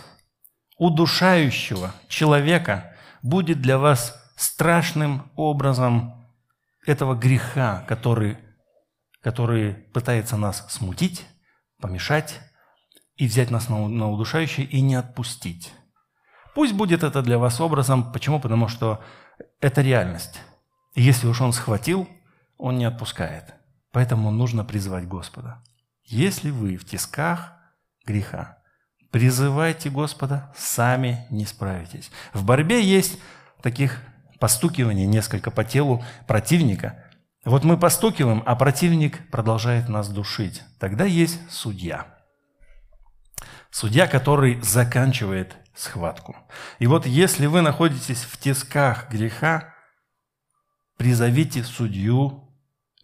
удушающего 0.77 1.95
человека 2.07 2.95
будет 3.23 3.59
для 3.59 3.79
вас 3.79 4.15
страшным 4.37 5.31
образом 5.35 6.18
этого 6.85 7.15
греха, 7.15 7.85
который, 7.87 8.37
который 9.21 9.73
пытается 9.73 10.37
нас 10.37 10.65
смутить, 10.69 11.25
помешать, 11.79 12.39
и 13.19 13.27
взять 13.27 13.51
нас 13.51 13.67
на, 13.67 13.87
на 13.87 14.09
удушающее 14.09 14.65
и 14.65 14.79
не 14.79 14.95
отпустить. 14.95 15.73
Пусть 16.55 16.73
будет 16.73 17.03
это 17.03 17.21
для 17.21 17.37
вас 17.37 17.59
образом. 17.59 18.11
Почему? 18.13 18.39
Потому 18.39 18.69
что 18.69 19.03
это 19.59 19.81
реальность. 19.81 20.39
И 20.95 21.01
если 21.01 21.27
уж 21.27 21.41
он 21.41 21.51
схватил, 21.51 22.07
он 22.57 22.77
не 22.77 22.85
отпускает. 22.85 23.53
Поэтому 23.91 24.31
нужно 24.31 24.63
призывать 24.63 25.05
Господа. 25.05 25.61
Если 26.03 26.49
вы 26.49 26.77
в 26.77 26.85
тисках 26.85 27.53
греха, 28.05 28.57
призывайте 29.11 29.89
Господа, 29.89 30.53
сами 30.55 31.27
не 31.29 31.45
справитесь. 31.45 32.11
В 32.33 32.45
борьбе 32.45 32.81
есть 32.81 33.19
таких 33.61 34.01
постукиваний 34.39 35.05
несколько 35.05 35.51
по 35.51 35.63
телу 35.63 36.03
противника. 36.27 37.03
Вот 37.45 37.63
мы 37.63 37.77
постукиваем, 37.77 38.43
а 38.45 38.55
противник 38.55 39.29
продолжает 39.31 39.89
нас 39.89 40.09
душить. 40.09 40.63
Тогда 40.79 41.05
есть 41.05 41.39
судья. 41.49 42.07
Судья, 43.71 44.07
который 44.07 44.59
заканчивает 44.61 45.55
схватку. 45.75 46.35
И 46.79 46.87
вот 46.87 47.05
если 47.05 47.45
вы 47.45 47.61
находитесь 47.61 48.23
в 48.23 48.37
тисках 48.37 49.09
греха, 49.09 49.73
призовите 50.97 51.63
судью, 51.63 52.49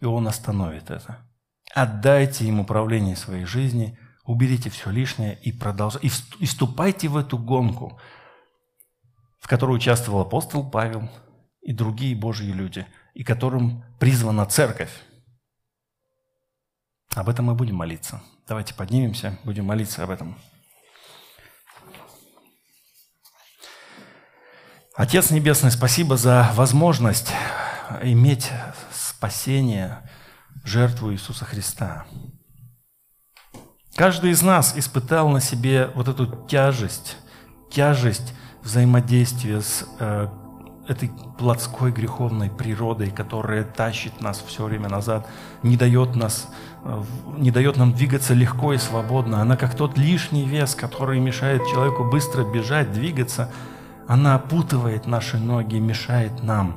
и 0.00 0.04
он 0.04 0.28
остановит 0.28 0.90
это. 0.90 1.26
Отдайте 1.74 2.46
ему 2.46 2.62
управление 2.62 3.16
своей 3.16 3.44
жизни, 3.44 3.98
уберите 4.24 4.70
все 4.70 4.90
лишнее 4.90 5.38
и 5.40 5.52
продолжайте. 5.52 6.08
И 6.40 6.46
вступайте 6.46 7.08
в 7.08 7.16
эту 7.16 7.38
гонку, 7.38 7.98
в 9.40 9.48
которой 9.48 9.76
участвовал 9.76 10.20
апостол 10.20 10.68
Павел 10.68 11.08
и 11.66 11.72
другие 11.72 12.14
Божьи 12.14 12.52
люди, 12.52 12.86
и 13.12 13.24
которым 13.24 13.84
призвана 13.98 14.46
церковь. 14.46 14.92
Об 17.12 17.28
этом 17.28 17.46
мы 17.46 17.56
будем 17.56 17.74
молиться. 17.74 18.22
Давайте 18.46 18.72
поднимемся, 18.72 19.36
будем 19.42 19.64
молиться 19.64 20.04
об 20.04 20.10
этом. 20.10 20.38
Отец 24.94 25.32
Небесный, 25.32 25.72
спасибо 25.72 26.16
за 26.16 26.52
возможность 26.54 27.32
иметь 28.00 28.48
спасение, 28.92 30.08
жертву 30.62 31.12
Иисуса 31.12 31.44
Христа. 31.44 32.06
Каждый 33.96 34.30
из 34.30 34.40
нас 34.40 34.76
испытал 34.76 35.30
на 35.30 35.40
себе 35.40 35.88
вот 35.96 36.06
эту 36.06 36.46
тяжесть, 36.46 37.16
тяжесть 37.72 38.34
взаимодействия 38.62 39.60
с 39.60 39.84
э, 39.98 40.28
этой 40.88 41.10
плотской 41.38 41.90
греховной 41.90 42.50
природой, 42.50 43.10
которая 43.10 43.64
тащит 43.64 44.20
нас 44.20 44.42
все 44.46 44.64
время 44.64 44.88
назад, 44.88 45.26
не 45.62 45.76
дает, 45.76 46.16
нас, 46.16 46.48
э, 46.84 47.02
не 47.38 47.50
дает 47.50 47.76
нам 47.76 47.92
двигаться 47.92 48.34
легко 48.34 48.72
и 48.72 48.78
свободно. 48.78 49.40
Она 49.40 49.56
как 49.56 49.74
тот 49.74 49.98
лишний 49.98 50.44
вес, 50.44 50.74
который 50.74 51.20
мешает 51.20 51.62
человеку 51.66 52.04
быстро 52.04 52.44
бежать, 52.44 52.92
двигаться– 52.92 53.52
она 54.06 54.36
опутывает 54.36 55.06
наши 55.06 55.36
ноги, 55.36 55.78
мешает 55.78 56.42
нам. 56.42 56.76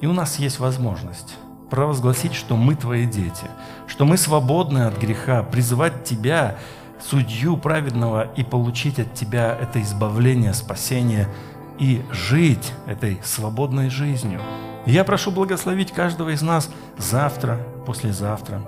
И 0.00 0.06
у 0.06 0.12
нас 0.12 0.38
есть 0.38 0.58
возможность 0.58 1.36
провозгласить, 1.70 2.34
что 2.34 2.56
мы 2.56 2.74
твои 2.74 3.06
дети, 3.06 3.46
что 3.86 4.04
мы 4.04 4.16
свободны 4.16 4.86
от 4.86 4.98
греха, 4.98 5.42
призывать 5.42 6.04
тебя 6.04 6.56
судью 7.00 7.56
праведного 7.56 8.30
и 8.36 8.44
получить 8.44 8.98
от 8.98 9.14
Тебя 9.14 9.56
это 9.58 9.80
избавление, 9.80 10.52
спасение 10.52 11.28
и 11.80 12.02
жить 12.12 12.72
этой 12.86 13.18
свободной 13.24 13.90
жизнью. 13.90 14.40
Я 14.86 15.02
прошу 15.02 15.32
благословить 15.32 15.90
каждого 15.90 16.30
из 16.30 16.42
нас 16.42 16.70
завтра, 16.98 17.58
послезавтра. 17.86 18.62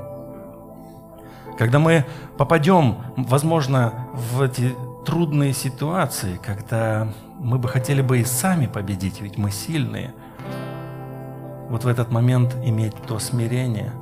Когда 1.58 1.78
мы 1.78 2.06
попадем, 2.38 2.96
возможно, 3.16 4.08
в 4.14 4.42
эти 4.42 4.74
трудные 5.04 5.52
ситуации, 5.52 6.40
когда 6.42 7.08
мы 7.38 7.58
бы 7.58 7.68
хотели 7.68 8.00
бы 8.00 8.18
и 8.18 8.24
сами 8.24 8.66
победить, 8.66 9.20
ведь 9.20 9.36
мы 9.36 9.50
сильные, 9.50 10.14
вот 11.68 11.84
в 11.84 11.88
этот 11.88 12.10
момент 12.10 12.56
иметь 12.64 12.94
то 13.06 13.18
смирение 13.18 13.92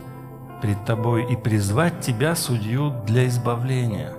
пред 0.63 0.85
тобой 0.85 1.25
и 1.25 1.37
призвать 1.37 2.01
тебя, 2.01 2.37
судью, 2.37 2.95
для 3.07 3.27
избавления. 3.27 4.13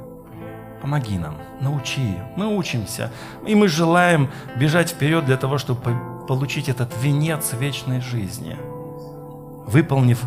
Помоги 0.81 1.19
нам, 1.19 1.35
научи. 1.59 2.17
Мы 2.35 2.47
учимся, 2.47 3.11
и 3.45 3.53
мы 3.53 3.67
желаем 3.67 4.29
бежать 4.57 4.89
вперед 4.89 5.25
для 5.25 5.37
того, 5.37 5.57
чтобы 5.59 6.25
получить 6.27 6.69
этот 6.69 6.91
венец 7.01 7.53
вечной 7.53 8.01
жизни, 8.01 8.57
выполнив 9.67 10.23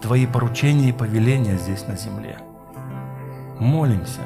Твои 0.00 0.26
поручения 0.26 0.90
и 0.90 0.92
повеления 0.92 1.56
здесь 1.56 1.86
на 1.88 1.96
земле. 1.96 2.38
Молимся 3.58 4.22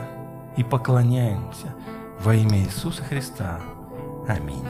и 0.59 0.63
поклоняемся 0.63 1.75
во 2.21 2.35
имя 2.35 2.59
Иисуса 2.59 3.03
Христа. 3.03 3.61
Аминь. 4.29 4.67